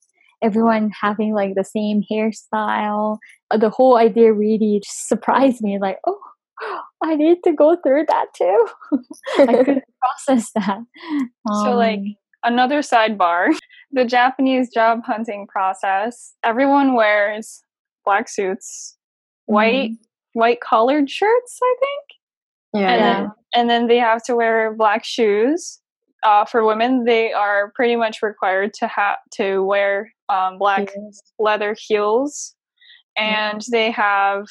everyone 0.42 0.90
having 0.98 1.34
like 1.34 1.54
the 1.54 1.64
same 1.64 2.02
hairstyle, 2.10 3.18
uh, 3.50 3.56
the 3.56 3.70
whole 3.70 3.96
idea 3.96 4.32
really 4.32 4.82
surprised 4.84 5.62
me. 5.62 5.78
Like, 5.78 5.98
oh, 6.06 6.18
I 7.02 7.16
need 7.16 7.38
to 7.44 7.52
go 7.52 7.76
through 7.84 8.06
that 8.08 8.26
too. 8.36 8.66
I 9.38 9.46
couldn't 9.46 9.84
process 10.26 10.50
that. 10.54 10.78
Um, 10.78 11.64
so, 11.64 11.76
like, 11.76 11.98
um, 11.98 12.16
another 12.44 12.80
sidebar 12.80 13.48
the 13.92 14.04
Japanese 14.04 14.70
job 14.72 15.00
hunting 15.04 15.46
process, 15.46 16.34
everyone 16.44 16.94
wears 16.94 17.62
black 18.04 18.28
suits, 18.28 18.96
white, 19.46 19.90
mm-hmm. 19.90 20.38
white 20.38 20.60
collared 20.60 21.10
shirts, 21.10 21.58
I 21.62 21.76
think. 21.80 22.19
Yeah. 22.72 22.80
And, 22.80 23.00
yeah. 23.00 23.20
Then, 23.20 23.30
and 23.54 23.70
then 23.70 23.86
they 23.88 23.98
have 23.98 24.22
to 24.24 24.36
wear 24.36 24.74
black 24.74 25.04
shoes. 25.04 25.80
Uh, 26.22 26.44
for 26.44 26.66
women, 26.66 27.04
they 27.04 27.32
are 27.32 27.72
pretty 27.74 27.96
much 27.96 28.18
required 28.22 28.74
to 28.74 28.86
have 28.86 29.16
to 29.32 29.62
wear 29.62 30.12
um, 30.28 30.58
black 30.58 30.90
heels. 30.92 31.22
leather 31.38 31.74
heels, 31.78 32.54
and 33.16 33.60
mm-hmm. 33.60 33.72
they 33.72 33.90
have 33.90 34.44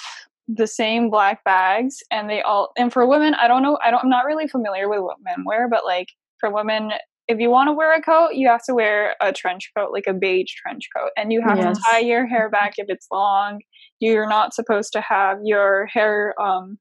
the 0.48 0.68
same 0.68 1.10
black 1.10 1.44
bags 1.44 1.98
and 2.10 2.28
they 2.30 2.42
all 2.42 2.72
and 2.76 2.92
for 2.92 3.06
women 3.06 3.36
i 3.36 3.48
don't 3.48 3.62
know 3.62 3.78
i 3.84 3.92
don't 3.92 4.04
i'm 4.04 4.10
not 4.10 4.26
really 4.26 4.48
familiar 4.48 4.90
with 4.90 5.02
what 5.02 5.18
men 5.24 5.44
wear 5.46 5.70
but 5.70 5.86
like 5.86 6.08
for 6.40 6.52
women 6.52 6.92
if 7.28 7.40
you 7.40 7.52
want 7.52 7.68
to 7.68 7.74
wear 7.74 7.94
a 7.94 8.02
coat 8.02 8.32
you 8.34 8.48
have 8.48 8.64
to 8.64 8.74
wear 8.74 9.16
a 9.22 9.32
trench 9.32 9.70
coat 9.78 9.92
like 9.94 10.08
a 10.08 10.14
beige 10.14 10.52
trench 10.56 10.88
coat 10.96 11.12
and 11.16 11.32
you 11.32 11.42
have 11.42 11.60
yes. 11.60 11.78
to 11.78 11.84
tie 11.84 12.00
your 12.00 12.26
hair 12.26 12.50
back 12.50 12.74
if 12.78 12.88
it's 12.90 13.06
long 13.12 13.60
you're 14.00 14.28
not 14.28 14.54
supposed 14.54 14.92
to 14.92 15.02
have 15.02 15.38
your 15.44 15.86
hair 15.86 16.34
um 16.42 16.80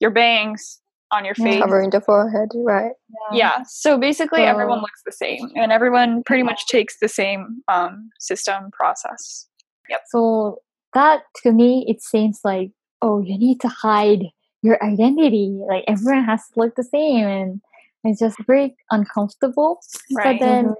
your 0.00 0.10
bangs 0.10 0.80
on 1.12 1.24
your 1.24 1.34
face 1.34 1.60
covering 1.60 1.90
the 1.90 2.00
forehead 2.00 2.48
right 2.54 2.92
yeah, 3.32 3.36
yeah. 3.38 3.62
so 3.68 3.98
basically 3.98 4.42
everyone 4.42 4.78
looks 4.80 5.02
the 5.04 5.12
same 5.12 5.50
and 5.56 5.72
everyone 5.72 6.22
pretty 6.24 6.44
much 6.44 6.66
takes 6.68 6.98
the 7.00 7.08
same 7.08 7.62
um 7.66 8.10
system 8.20 8.70
process 8.72 9.48
yep 9.88 10.02
so 10.08 10.60
that 10.94 11.22
to 11.42 11.52
me 11.52 11.84
it 11.88 12.00
seems 12.00 12.40
like 12.44 12.70
oh, 13.02 13.20
you 13.20 13.38
need 13.38 13.60
to 13.60 13.68
hide 13.68 14.24
your 14.62 14.82
identity. 14.84 15.58
Like 15.68 15.84
everyone 15.86 16.24
has 16.24 16.42
to 16.48 16.60
look 16.60 16.74
the 16.76 16.84
same, 16.84 17.26
and 17.26 17.60
it's 18.04 18.20
just 18.20 18.36
very 18.46 18.76
uncomfortable. 18.90 19.80
Right. 20.14 20.38
But 20.38 20.44
then 20.44 20.64
mm-hmm. 20.66 20.74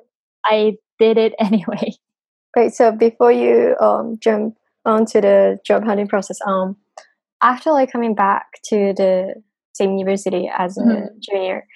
I 0.44 0.76
did 0.98 1.18
it 1.18 1.35
anyway. 1.38 1.92
Right. 2.56 2.72
So 2.72 2.92
before 2.92 3.33
you 3.33 3.76
um, 3.80 4.18
jump 4.20 4.56
onto 4.85 5.20
the 5.20 5.59
job 5.64 5.85
hunting 5.85 6.09
process, 6.09 6.38
um, 6.46 6.76
after 7.42 7.72
like 7.72 7.92
coming 7.92 8.14
back 8.14 8.46
to 8.64 8.92
the 8.96 9.35
same 9.72 9.96
university 9.96 10.50
as 10.57 10.76
a 10.76 10.81
mm-hmm. 10.81 11.07
junior, 11.20 11.66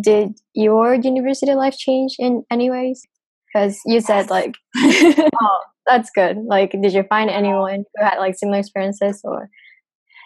did 0.00 0.38
your 0.54 0.94
university 0.94 1.54
life 1.54 1.76
change 1.76 2.16
in 2.18 2.44
any 2.50 2.70
ways? 2.70 3.02
Because 3.46 3.80
you 3.86 4.00
said 4.00 4.28
like, 4.28 4.54
oh, 4.76 5.60
that's 5.86 6.10
good. 6.14 6.38
Like, 6.46 6.72
did 6.72 6.92
you 6.92 7.04
find 7.04 7.30
anyone 7.30 7.84
who 7.94 8.04
had 8.04 8.18
like 8.18 8.36
similar 8.36 8.58
experiences 8.58 9.20
or? 9.24 9.48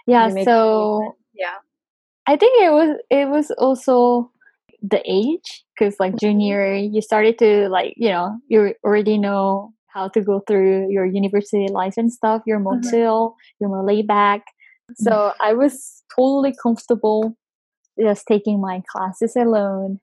Yeah. 0.06 0.28
So 0.44 1.14
yeah, 1.34 1.56
I 2.26 2.36
think 2.36 2.62
it 2.62 2.72
was 2.72 2.96
it 3.10 3.28
was 3.28 3.50
also 3.58 4.30
the 4.82 5.02
age 5.04 5.64
because 5.78 5.96
like 6.00 6.12
mm-hmm. 6.12 6.26
junior 6.26 6.74
you 6.74 7.02
started 7.02 7.38
to 7.38 7.68
like 7.68 7.94
you 7.96 8.08
know 8.08 8.38
you 8.48 8.74
already 8.82 9.18
know 9.18 9.72
how 9.92 10.08
to 10.08 10.20
go 10.20 10.40
through 10.46 10.90
your 10.90 11.04
university 11.04 11.68
life 11.68 11.94
and 11.96 12.12
stuff 12.12 12.42
you're 12.46 12.60
more 12.60 12.76
mm-hmm. 12.76 12.90
chill 12.90 13.34
you're 13.60 13.70
more 13.70 13.84
laid 13.84 14.06
back 14.06 14.42
so 14.94 15.10
mm-hmm. 15.10 15.42
i 15.42 15.52
was 15.52 16.02
totally 16.14 16.54
comfortable 16.62 17.36
just 18.00 18.26
taking 18.26 18.60
my 18.60 18.82
classes 18.90 19.36
alone 19.36 20.00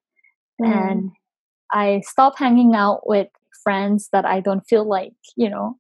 mm. 0.62 0.68
and 0.68 1.12
i 1.72 2.02
stopped 2.06 2.40
hanging 2.40 2.76
out 2.76 3.08
with 3.08 3.28
friends 3.68 4.08
that 4.14 4.24
I 4.24 4.40
don't 4.40 4.66
feel 4.66 4.88
like, 4.88 5.12
you 5.36 5.50
know, 5.50 5.76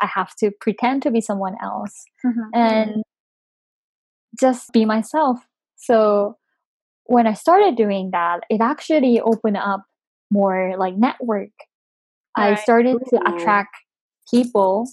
I 0.00 0.06
have 0.06 0.34
to 0.36 0.52
pretend 0.60 1.02
to 1.02 1.10
be 1.10 1.20
someone 1.20 1.56
else 1.60 2.04
mm-hmm. 2.24 2.54
and 2.54 3.02
just 4.38 4.72
be 4.72 4.84
myself. 4.84 5.40
So 5.74 6.36
when 7.06 7.26
I 7.26 7.34
started 7.34 7.74
doing 7.74 8.10
that, 8.12 8.44
it 8.48 8.60
actually 8.60 9.20
opened 9.20 9.56
up 9.56 9.82
more 10.30 10.76
like 10.78 10.94
network. 10.96 11.50
Right. 12.36 12.58
I 12.58 12.62
started 12.62 12.98
to 13.10 13.20
attract 13.28 13.74
people 14.30 14.88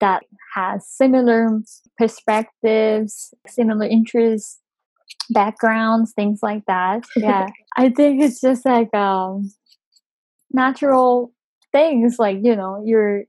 that 0.00 0.22
has 0.54 0.86
similar 0.86 1.60
perspectives, 1.96 3.34
similar 3.46 3.86
interests, 3.86 4.60
backgrounds, 5.30 6.12
things 6.14 6.40
like 6.42 6.64
that. 6.66 7.04
Yeah. 7.16 7.48
I 7.76 7.90
think 7.90 8.22
it's 8.22 8.40
just 8.40 8.64
like 8.64 8.92
um 8.94 9.50
natural 10.52 11.32
things 11.72 12.16
like 12.18 12.38
you 12.42 12.56
know 12.56 12.82
you're 12.84 13.24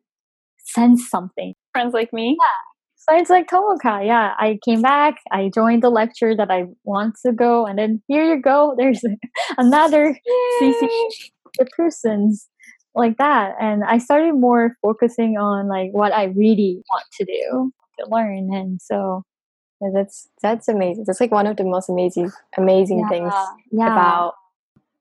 sense 0.66 1.10
something. 1.10 1.54
Friends 1.74 1.94
like 1.94 2.14
me? 2.14 2.38
Yeah. 2.40 2.70
So 2.96 3.16
it's 3.16 3.30
like 3.30 3.48
tomoka 3.48 4.06
yeah 4.06 4.36
i 4.38 4.60
came 4.64 4.82
back 4.82 5.16
i 5.32 5.50
joined 5.56 5.82
the 5.82 5.90
lecture 5.90 6.36
that 6.36 6.52
i 6.52 6.66
want 6.84 7.16
to 7.26 7.32
go 7.32 7.66
and 7.66 7.80
then 7.80 8.04
here 8.08 8.24
you 8.24 8.40
go 8.40 8.76
there's 8.78 9.02
another 9.58 10.16
cc 10.62 10.88
the 11.58 11.66
persons 11.76 12.48
like 12.96 13.18
that 13.18 13.56
and 13.60 13.84
i 13.84 13.98
started 13.98 14.34
more 14.34 14.76
focusing 14.82 15.38
on 15.38 15.68
like 15.68 15.92
what 15.92 16.12
i 16.14 16.26
really 16.26 16.82
want 16.92 17.06
to 17.14 17.26
do 17.26 17.72
to 17.98 18.06
learn 18.10 18.54
and 18.54 18.82
so 18.82 19.24
yeah, 19.82 19.90
that's 19.94 20.28
that's 20.42 20.68
amazing 20.68 21.04
that's 21.06 21.22
like 21.22 21.32
one 21.32 21.48
of 21.48 21.58
the 21.58 21.64
most 21.64 21.90
amazing 21.90 22.32
amazing 22.58 23.00
yeah, 23.00 23.10
things 23.10 23.34
yeah. 23.72 23.92
about 23.92 24.34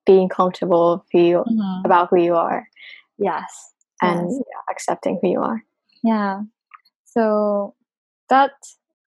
being 0.06 0.28
comfortable 0.28 1.04
feel 1.10 1.44
mm-hmm. 1.44 1.84
about 1.84 2.08
who 2.10 2.20
you 2.20 2.34
are 2.34 2.66
Yes. 3.18 3.74
And 4.00 4.30
yes. 4.30 4.42
accepting 4.70 5.18
who 5.20 5.28
you 5.28 5.40
are. 5.40 5.62
Yeah. 6.04 6.42
So 7.04 7.74
that 8.30 8.52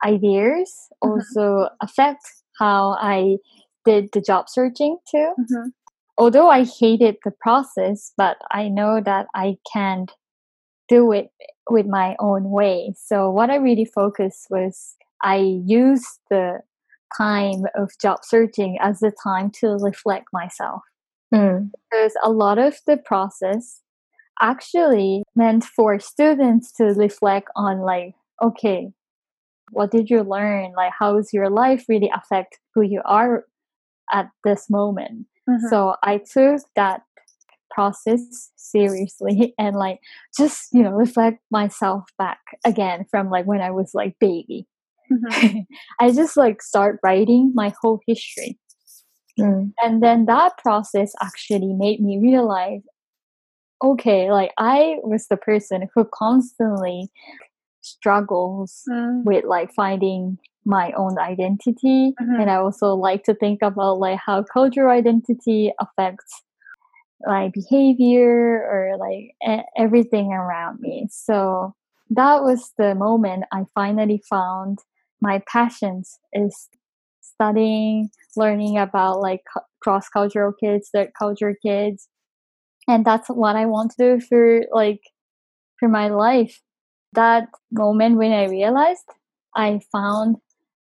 ideas 0.03 0.73
mm-hmm. 1.03 1.11
also 1.11 1.69
affect 1.81 2.23
how 2.59 2.97
I 2.99 3.37
did 3.85 4.09
the 4.11 4.21
job 4.21 4.49
searching 4.49 4.97
too. 5.09 5.33
Mm-hmm. 5.39 5.69
Although 6.17 6.49
I 6.49 6.63
hated 6.63 7.17
the 7.23 7.31
process, 7.31 8.13
but 8.17 8.37
I 8.51 8.67
know 8.67 9.01
that 9.03 9.27
I 9.33 9.57
can't 9.71 10.11
do 10.87 11.11
it 11.11 11.29
with 11.69 11.85
my 11.87 12.15
own 12.19 12.49
way. 12.49 12.93
So 12.97 13.29
what 13.29 13.49
I 13.49 13.55
really 13.55 13.85
focused 13.85 14.47
was 14.49 14.95
I 15.23 15.37
used 15.65 16.19
the 16.29 16.59
time 17.17 17.63
of 17.75 17.91
job 18.01 18.19
searching 18.23 18.77
as 18.81 18.99
the 18.99 19.11
time 19.23 19.51
to 19.61 19.77
reflect 19.79 20.27
myself. 20.33 20.81
Mm. 21.33 21.71
Because 21.89 22.13
a 22.23 22.29
lot 22.29 22.57
of 22.57 22.77
the 22.85 22.97
process 22.97 23.81
actually 24.41 25.23
meant 25.35 25.63
for 25.63 25.99
students 25.99 26.71
to 26.73 26.85
reflect 26.85 27.47
on 27.55 27.79
like 27.79 28.15
okay 28.41 28.91
what 29.71 29.91
did 29.91 30.09
you 30.09 30.23
learn 30.23 30.73
like 30.75 30.91
how 30.97 31.15
does 31.15 31.31
your 31.31 31.49
life 31.49 31.85
really 31.87 32.11
affect 32.13 32.57
who 32.73 32.81
you 32.81 33.01
are 33.05 33.45
at 34.11 34.29
this 34.43 34.69
moment 34.69 35.27
mm-hmm. 35.51 35.67
so 35.67 35.95
i 36.03 36.17
took 36.17 36.61
that 36.75 37.01
process 37.69 38.51
seriously 38.55 39.53
and 39.59 39.75
like 39.75 39.99
just 40.37 40.67
you 40.71 40.83
know 40.83 40.91
reflect 40.91 41.39
myself 41.51 42.03
back 42.17 42.39
again 42.65 43.05
from 43.09 43.29
like 43.29 43.45
when 43.45 43.61
i 43.61 43.71
was 43.71 43.91
like 43.93 44.15
baby 44.19 44.67
mm-hmm. 45.11 45.59
i 45.99 46.11
just 46.11 46.37
like 46.37 46.61
start 46.61 46.99
writing 47.03 47.51
my 47.55 47.73
whole 47.81 47.99
history 48.07 48.57
mm. 49.39 49.71
and 49.81 50.03
then 50.03 50.25
that 50.25 50.57
process 50.57 51.13
actually 51.21 51.73
made 51.73 51.99
me 52.01 52.19
realize 52.19 52.81
okay, 53.83 54.31
like 54.31 54.51
I 54.57 54.97
was 55.03 55.27
the 55.27 55.37
person 55.37 55.89
who 55.93 56.07
constantly 56.13 57.09
struggles 57.81 58.83
mm. 58.89 59.23
with 59.23 59.43
like 59.45 59.73
finding 59.73 60.37
my 60.65 60.91
own 60.95 61.17
identity 61.17 62.13
mm-hmm. 62.21 62.39
and 62.39 62.49
i 62.49 62.55
also 62.55 62.93
like 62.93 63.23
to 63.23 63.33
think 63.33 63.61
about 63.61 63.99
like 63.99 64.19
how 64.23 64.43
cultural 64.43 64.91
identity 64.91 65.71
affects 65.79 66.43
like 67.27 67.53
behavior 67.53 68.63
or 68.69 68.97
like 68.99 69.35
everything 69.77 70.31
around 70.31 70.79
me 70.79 71.07
so 71.11 71.73
that 72.09 72.43
was 72.43 72.71
the 72.77 72.93
moment 72.95 73.43
i 73.51 73.63
finally 73.73 74.21
found 74.29 74.79
my 75.19 75.41
passions 75.47 76.19
is 76.33 76.69
studying 77.21 78.09
learning 78.35 78.77
about 78.77 79.19
like 79.19 79.41
cross 79.81 80.09
cultural 80.09 80.53
kids 80.53 80.89
third 80.93 81.09
culture 81.17 81.55
kids 81.65 82.07
and 82.87 83.05
that's 83.05 83.27
what 83.29 83.55
i 83.55 83.65
want 83.65 83.91
to 83.91 84.17
do 84.17 84.25
for 84.25 84.61
like 84.71 85.01
for 85.79 85.89
my 85.89 86.07
life 86.07 86.61
that 87.13 87.47
moment 87.71 88.17
when 88.17 88.31
i 88.31 88.45
realized 88.45 89.05
i 89.55 89.79
found 89.91 90.35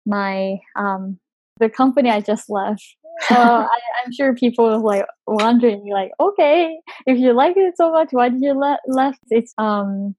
my 0.08 0.58
um 0.76 1.18
the 1.60 1.68
company 1.68 2.10
i 2.10 2.20
just 2.20 2.48
left. 2.48 2.96
So 3.28 3.34
I, 3.36 3.78
am 4.04 4.12
sure 4.12 4.34
people 4.34 4.64
are 4.66 4.78
like 4.78 5.04
wondering 5.26 5.88
like 5.92 6.12
okay 6.18 6.78
if 7.06 7.18
you 7.18 7.32
like 7.32 7.56
it 7.56 7.76
so 7.76 7.92
much 7.92 8.08
why 8.12 8.28
did 8.30 8.40
you 8.42 8.52
le- 8.54 8.78
left 8.86 9.20
it's 9.30 9.52
um 9.58 10.14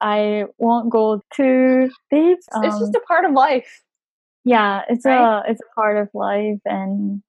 i 0.00 0.44
won't 0.58 0.90
go 0.90 1.22
too 1.34 1.90
deep 2.10 2.38
um, 2.54 2.64
it's 2.64 2.78
just 2.78 2.94
um 2.94 3.00
a 3.02 3.06
part 3.06 3.24
of 3.24 3.32
life. 3.32 3.82
Yeah 4.44 4.82
it's 4.88 5.04
Right? 5.04 5.20
a 5.20 5.42
it's 5.48 5.60
a 5.60 5.74
part 5.74 5.96
of 5.96 6.08
life 6.12 6.60
and 6.64 7.22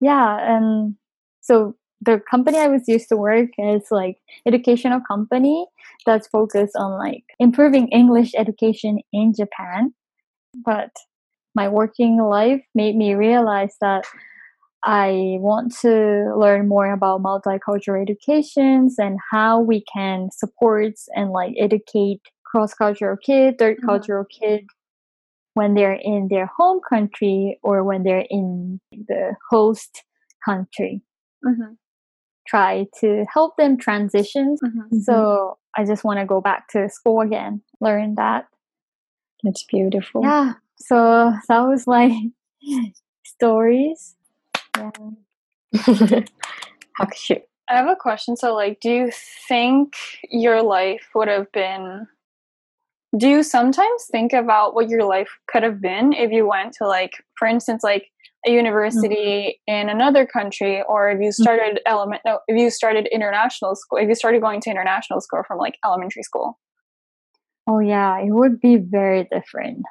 yeah 0.00 0.56
and 0.56 0.96
so 1.40 1.74
the 2.02 2.20
company 2.30 2.58
i 2.58 2.68
was 2.68 2.86
used 2.86 3.08
to 3.08 3.16
work 3.16 3.48
is 3.58 3.84
like 3.90 4.18
educational 4.46 5.00
company 5.00 5.66
that's 6.04 6.28
focused 6.28 6.76
on 6.76 6.92
like 6.98 7.24
improving 7.38 7.88
english 7.88 8.32
education 8.36 8.98
in 9.12 9.32
japan. 9.34 9.94
But 10.64 10.90
my 11.56 11.68
working 11.68 12.18
life 12.22 12.62
made 12.74 12.94
me 12.96 13.14
realize 13.14 13.74
that 13.80 14.04
i 14.84 15.08
want 15.48 15.74
to 15.84 15.94
learn 16.36 16.68
more 16.68 16.92
about 16.92 17.22
multicultural 17.22 18.00
educations 18.00 18.98
and 18.98 19.18
how 19.32 19.52
we 19.60 19.78
can 19.92 20.28
support 20.30 20.92
and 21.18 21.30
like 21.30 21.54
educate 21.58 22.20
cross-cultural 22.50 23.16
kid 23.28 23.58
third 23.58 23.78
Mhm. 23.78 23.86
cultural 23.90 24.24
kid 24.38 24.60
when 25.58 25.74
they're 25.74 25.98
in 26.14 26.28
their 26.28 26.46
home 26.58 26.80
country 26.92 27.58
or 27.62 27.82
when 27.88 28.02
they're 28.04 28.26
in 28.30 28.80
the 28.92 29.34
host 29.50 29.92
country 30.44 31.02
Mm-hmm. 31.44 31.72
try 32.52 32.86
to 33.00 33.24
help 33.32 33.56
them 33.56 33.76
transition 33.76 34.56
Mm-hmm. 34.64 34.98
so 35.06 35.14
i 35.76 35.84
just 35.90 36.04
want 36.04 36.18
to 36.20 36.26
go 36.34 36.40
back 36.40 36.68
to 36.72 36.88
school 36.88 37.20
again 37.28 37.62
learn 37.80 38.14
that 38.22 38.42
It's 39.44 39.64
beautiful. 39.64 40.22
yeah 40.22 40.54
so 40.76 41.32
that 41.48 41.60
was 41.60 41.86
my 41.86 42.30
stories 43.24 44.16
yeah. 44.76 44.90
Hakushu. 47.00 47.40
I 47.68 47.76
have 47.76 47.88
a 47.88 47.96
question. 47.96 48.36
So, 48.36 48.54
like, 48.54 48.78
do 48.80 48.90
you 48.90 49.10
think 49.48 49.96
your 50.30 50.62
life 50.62 51.08
would 51.14 51.28
have 51.28 51.50
been? 51.52 52.06
Do 53.16 53.28
you 53.28 53.42
sometimes 53.42 54.06
think 54.10 54.32
about 54.32 54.74
what 54.74 54.88
your 54.88 55.04
life 55.04 55.30
could 55.48 55.62
have 55.62 55.80
been 55.80 56.12
if 56.12 56.30
you 56.30 56.46
went 56.46 56.74
to, 56.74 56.86
like, 56.86 57.12
for 57.36 57.48
instance, 57.48 57.82
like 57.82 58.10
a 58.46 58.50
university 58.50 59.58
mm-hmm. 59.68 59.74
in 59.74 59.88
another 59.88 60.26
country, 60.26 60.82
or 60.88 61.10
if 61.10 61.20
you 61.20 61.30
mm-hmm. 61.30 61.42
started 61.42 61.80
element, 61.86 62.22
no, 62.24 62.38
if 62.46 62.58
you 62.58 62.70
started 62.70 63.08
international 63.10 63.74
school, 63.74 63.98
if 63.98 64.08
you 64.08 64.14
started 64.14 64.40
going 64.40 64.60
to 64.62 64.70
international 64.70 65.20
school 65.20 65.42
from 65.46 65.58
like 65.58 65.78
elementary 65.84 66.22
school? 66.22 66.58
Oh 67.66 67.80
yeah, 67.80 68.18
it 68.20 68.30
would 68.30 68.60
be 68.60 68.76
very 68.76 69.26
different. 69.32 69.82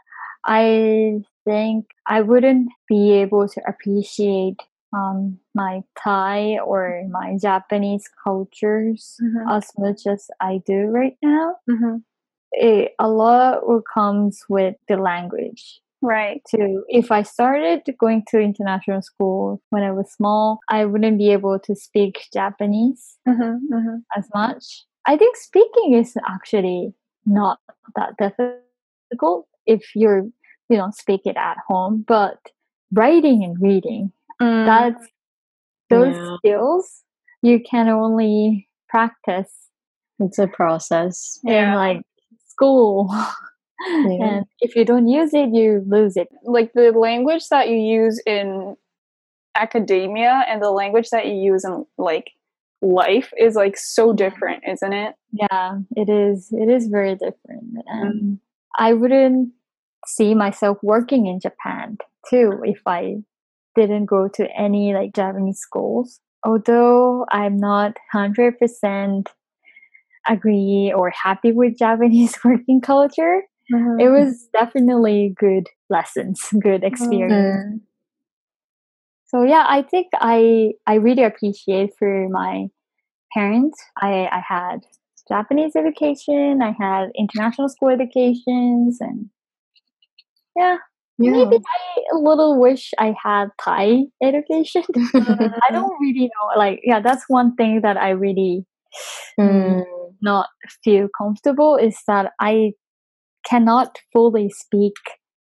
I 0.45 1.21
think 1.43 1.85
I 2.07 2.21
wouldn't 2.21 2.69
be 2.87 3.13
able 3.13 3.47
to 3.47 3.61
appreciate 3.67 4.57
um, 4.93 5.39
my 5.53 5.81
Thai 6.01 6.59
or 6.59 7.03
my 7.09 7.37
Japanese 7.41 8.09
cultures 8.23 9.17
Mm-hmm. 9.21 9.49
as 9.49 9.71
much 9.77 10.07
as 10.07 10.29
I 10.39 10.61
do 10.65 10.85
right 10.87 11.17
now. 11.21 11.55
Mm-hmm. 11.69 11.97
It, 12.51 12.93
a 12.99 13.09
lot 13.09 13.61
comes 13.93 14.43
with 14.47 14.75
the 14.87 14.97
language. 14.97 15.81
Right. 16.01 16.41
Too. 16.49 16.83
If 16.87 17.11
I 17.11 17.23
started 17.23 17.81
going 17.99 18.23
to 18.27 18.39
international 18.39 19.01
school 19.01 19.61
when 19.71 19.81
I 19.83 19.91
was 19.91 20.11
small, 20.11 20.59
I 20.69 20.85
wouldn't 20.85 21.17
be 21.17 21.31
able 21.31 21.57
to 21.59 21.75
speak 21.75 22.27
Japanese 22.33 23.17
Mm-hmm. 23.27 23.73
Mm-hmm. 23.73 23.95
as 24.15 24.29
much. 24.33 24.85
I 25.07 25.17
think 25.17 25.35
speaking 25.35 25.93
is 25.95 26.15
actually 26.27 26.93
not 27.25 27.59
that 27.95 28.15
difficult 28.17 29.47
if 29.65 29.95
you're 29.95 30.23
you 30.69 30.77
know 30.77 30.89
speak 30.91 31.21
it 31.25 31.37
at 31.37 31.57
home, 31.67 32.03
but 32.07 32.39
writing 32.93 33.43
and 33.43 33.57
reading 33.61 34.11
Mm. 34.41 34.65
that's 34.65 35.07
those 35.89 36.13
Yeah. 36.15 36.35
skills 36.37 37.03
you 37.41 37.59
can 37.61 37.87
only 37.89 38.67
practice 38.89 39.69
It's 40.19 40.39
a 40.39 40.47
process. 40.47 41.39
in 41.43 41.53
Yeah. 41.53 41.75
like 41.75 42.01
school. 42.47 43.09
and 43.87 44.45
if 44.61 44.75
you 44.75 44.83
don't 44.85 45.07
use 45.07 45.33
it, 45.33 45.49
you 45.53 45.83
lose 45.87 46.15
it. 46.17 46.27
like 46.43 46.73
the 46.73 46.91
language 46.91 47.47
that 47.49 47.69
you 47.69 47.77
use 47.77 48.21
in 48.25 48.75
academia 49.55 50.43
and 50.49 50.61
the 50.61 50.71
language 50.71 51.09
that 51.11 51.25
you 51.27 51.33
use 51.33 51.63
in 51.65 51.85
like 51.97 52.31
life 52.81 53.31
is 53.37 53.55
like 53.55 53.77
so 53.77 54.13
different, 54.13 54.63
isn't 54.67 54.93
it? 54.93 55.15
Yeah, 55.31 55.79
it 55.95 56.09
is. 56.09 56.51
It 56.51 56.69
is 56.69 56.87
very 56.87 57.15
different, 57.15 57.75
and 57.87 58.39
I 58.77 58.93
wouldn't 58.93 59.51
see 60.07 60.35
myself 60.35 60.77
working 60.83 61.27
in 61.27 61.39
Japan 61.39 61.97
too 62.29 62.59
if 62.63 62.81
I 62.85 63.15
didn't 63.75 64.05
go 64.05 64.27
to 64.33 64.47
any 64.57 64.93
like 64.93 65.13
Japanese 65.13 65.59
schools. 65.59 66.19
Although 66.43 67.25
I'm 67.31 67.57
not 67.57 67.97
hundred 68.11 68.59
percent 68.59 69.29
agree 70.27 70.93
or 70.95 71.09
happy 71.11 71.51
with 71.51 71.77
Japanese 71.77 72.37
working 72.45 72.81
culture, 72.81 73.41
it 73.99 74.09
was 74.09 74.47
definitely 74.53 75.33
good 75.37 75.67
lessons, 75.89 76.47
good 76.61 76.83
experience. 76.83 77.65
Mm. 77.65 77.79
So 79.27 79.43
yeah, 79.43 79.65
I 79.67 79.81
think 79.81 80.07
I 80.15 80.73
I 80.85 80.95
really 80.95 81.23
appreciate 81.23 81.91
for 81.97 82.29
my 82.29 82.67
parents. 83.33 83.81
I 83.97 84.29
I 84.31 84.41
had 84.47 84.85
Japanese 85.27 85.75
education, 85.75 86.61
I 86.61 86.71
had 86.77 87.09
international 87.17 87.69
school 87.69 87.89
educations, 87.89 88.97
and 89.01 89.29
yeah, 90.55 90.77
Yeah. 91.17 91.31
maybe 91.31 91.57
I 91.57 92.01
a 92.13 92.17
little 92.17 92.59
wish 92.59 92.91
I 92.99 93.15
had 93.21 93.49
Thai 93.59 94.05
education. 94.23 94.83
I 95.15 95.69
don't 95.71 95.93
really 95.99 96.29
know. 96.33 96.57
Like 96.57 96.81
yeah, 96.83 96.99
that's 96.99 97.25
one 97.27 97.55
thing 97.55 97.81
that 97.81 97.97
I 97.97 98.09
really 98.11 98.65
Mm. 99.37 99.83
not 100.21 100.47
feel 100.83 101.09
comfortable 101.17 101.75
is 101.75 101.97
that 102.07 102.31
I 102.39 102.71
cannot 103.45 103.97
fully 104.13 104.49
speak 104.49 104.93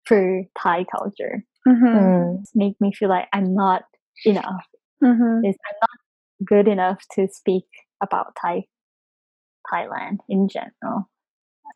for 0.05 0.43
Thai 0.61 0.85
culture. 0.91 1.43
Mm-hmm. 1.65 1.85
Mm. 1.97 2.43
Make 2.55 2.75
me 2.81 2.91
feel 2.93 3.07
like 3.09 3.27
I'm 3.33 3.53
not 3.53 3.83
enough. 4.25 4.65
Mm-hmm. 5.03 5.45
is 5.45 5.55
I'm 5.69 5.75
not 5.81 6.47
good 6.47 6.67
enough 6.67 6.99
to 7.13 7.27
speak 7.31 7.65
about 8.01 8.33
Thai, 8.41 8.65
Thailand 9.71 10.19
in 10.29 10.47
general. 10.49 11.09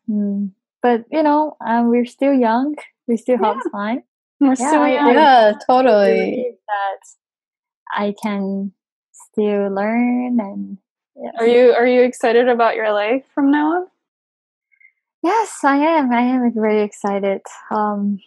Mm. 0.08 0.52
But 0.82 1.04
you 1.10 1.22
know, 1.22 1.56
um, 1.64 1.88
we're 1.88 2.06
still 2.06 2.34
young. 2.34 2.74
We 3.06 3.16
still 3.16 3.38
have 3.38 3.56
time. 3.72 4.02
We're 4.40 4.54
Yeah, 4.58 4.70
so 4.70 4.82
I- 4.82 4.92
young. 4.92 5.08
I- 5.08 5.12
Yeah, 5.12 5.52
I 5.54 5.64
totally. 5.66 6.14
believe 6.30 6.54
that 6.66 7.00
I 7.94 8.14
can 8.22 8.72
still 9.12 9.70
learn 9.70 10.40
and 10.40 10.78
yes. 11.14 11.34
Are 11.38 11.46
you 11.46 11.72
are 11.72 11.86
you 11.86 12.02
excited 12.02 12.48
about 12.48 12.74
your 12.74 12.92
life 12.92 13.24
from 13.34 13.50
now 13.50 13.66
on? 13.76 13.86
Yes, 15.22 15.60
I 15.62 15.76
am. 15.76 16.12
I 16.12 16.22
am 16.22 16.52
very 16.52 16.82
excited. 16.82 17.42
Um, 17.70 18.18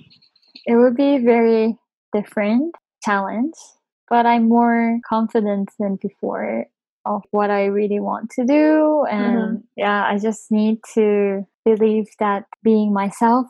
it 0.65 0.75
would 0.75 0.95
be 0.95 1.17
very 1.17 1.77
different 2.13 2.73
challenge, 3.03 3.55
but 4.09 4.25
I'm 4.25 4.47
more 4.47 4.99
confident 5.07 5.69
than 5.77 5.97
before 6.01 6.65
of 7.05 7.23
what 7.31 7.49
I 7.51 7.65
really 7.65 7.99
want 7.99 8.29
to 8.31 8.45
do. 8.45 9.05
And 9.09 9.63
yeah, 9.77 10.05
I 10.05 10.17
just 10.17 10.51
need 10.51 10.79
to 10.95 11.45
believe 11.63 12.05
that 12.19 12.45
being 12.63 12.93
myself 12.93 13.47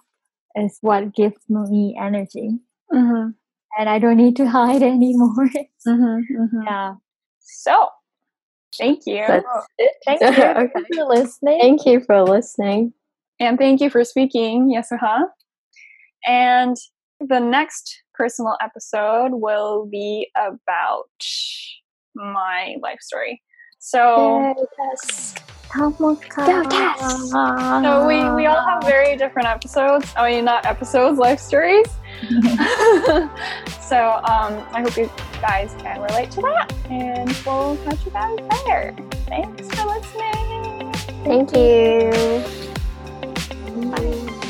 is 0.56 0.78
what 0.82 1.14
gives 1.16 1.38
me 1.50 1.98
energy. 2.00 2.60
Mm-hmm. 2.94 3.30
And 3.78 3.90
I 3.90 4.00
don't 4.00 4.18
need 4.18 4.36
to 4.38 4.48
hide 4.50 4.84
anymore. 4.84 5.50
Mm-hmm. 5.88 6.62
yeah. 6.66 6.96
So, 7.40 7.88
thank 8.78 9.02
you, 9.06 9.24
Thank 10.06 10.22
you 10.22 10.28
Okay. 10.28 10.68
for 10.96 11.04
listening. 11.06 11.60
Thank 11.62 11.86
you 11.86 12.00
for 12.02 12.24
listening. 12.24 12.94
and 13.40 13.58
thank 13.58 13.82
you 13.82 13.90
for 13.90 14.04
speaking, 14.04 14.74
Yasuha. 14.76 15.26
And 16.26 16.76
the 17.20 17.40
next 17.40 18.02
personal 18.14 18.58
episode 18.62 19.32
will 19.34 19.86
be 19.86 20.30
about 20.36 21.06
my 22.16 22.76
life 22.82 23.00
story. 23.02 23.42
So. 23.80 24.56
yes. 24.80 25.36
Go 25.74 25.92
Cass. 26.70 27.32
So 27.32 28.08
we, 28.08 28.30
we 28.34 28.46
all 28.46 28.62
have 28.62 28.84
very 28.84 29.18
different 29.18 29.48
episodes. 29.48 30.14
I 30.16 30.32
mean, 30.32 30.46
not 30.46 30.66
episodes, 30.66 31.20
life 31.20 31.40
stories. 31.40 31.88
so 33.82 34.22
um, 34.24 34.64
I 34.72 34.82
hope 34.82 34.96
you 34.96 35.10
guys 35.42 35.76
can 35.80 36.02
relate 36.02 36.32
to 36.32 36.42
that, 36.42 36.74
and 36.90 37.30
we'll 37.46 37.78
catch 37.78 38.06
you 38.06 38.12
guys 38.12 38.38
there. 38.66 38.96
Thanks 39.28 39.68
for 39.76 39.86
listening. 39.88 40.94
Thank 41.26 41.56
you. 41.56 42.44
Bye. 43.92 44.42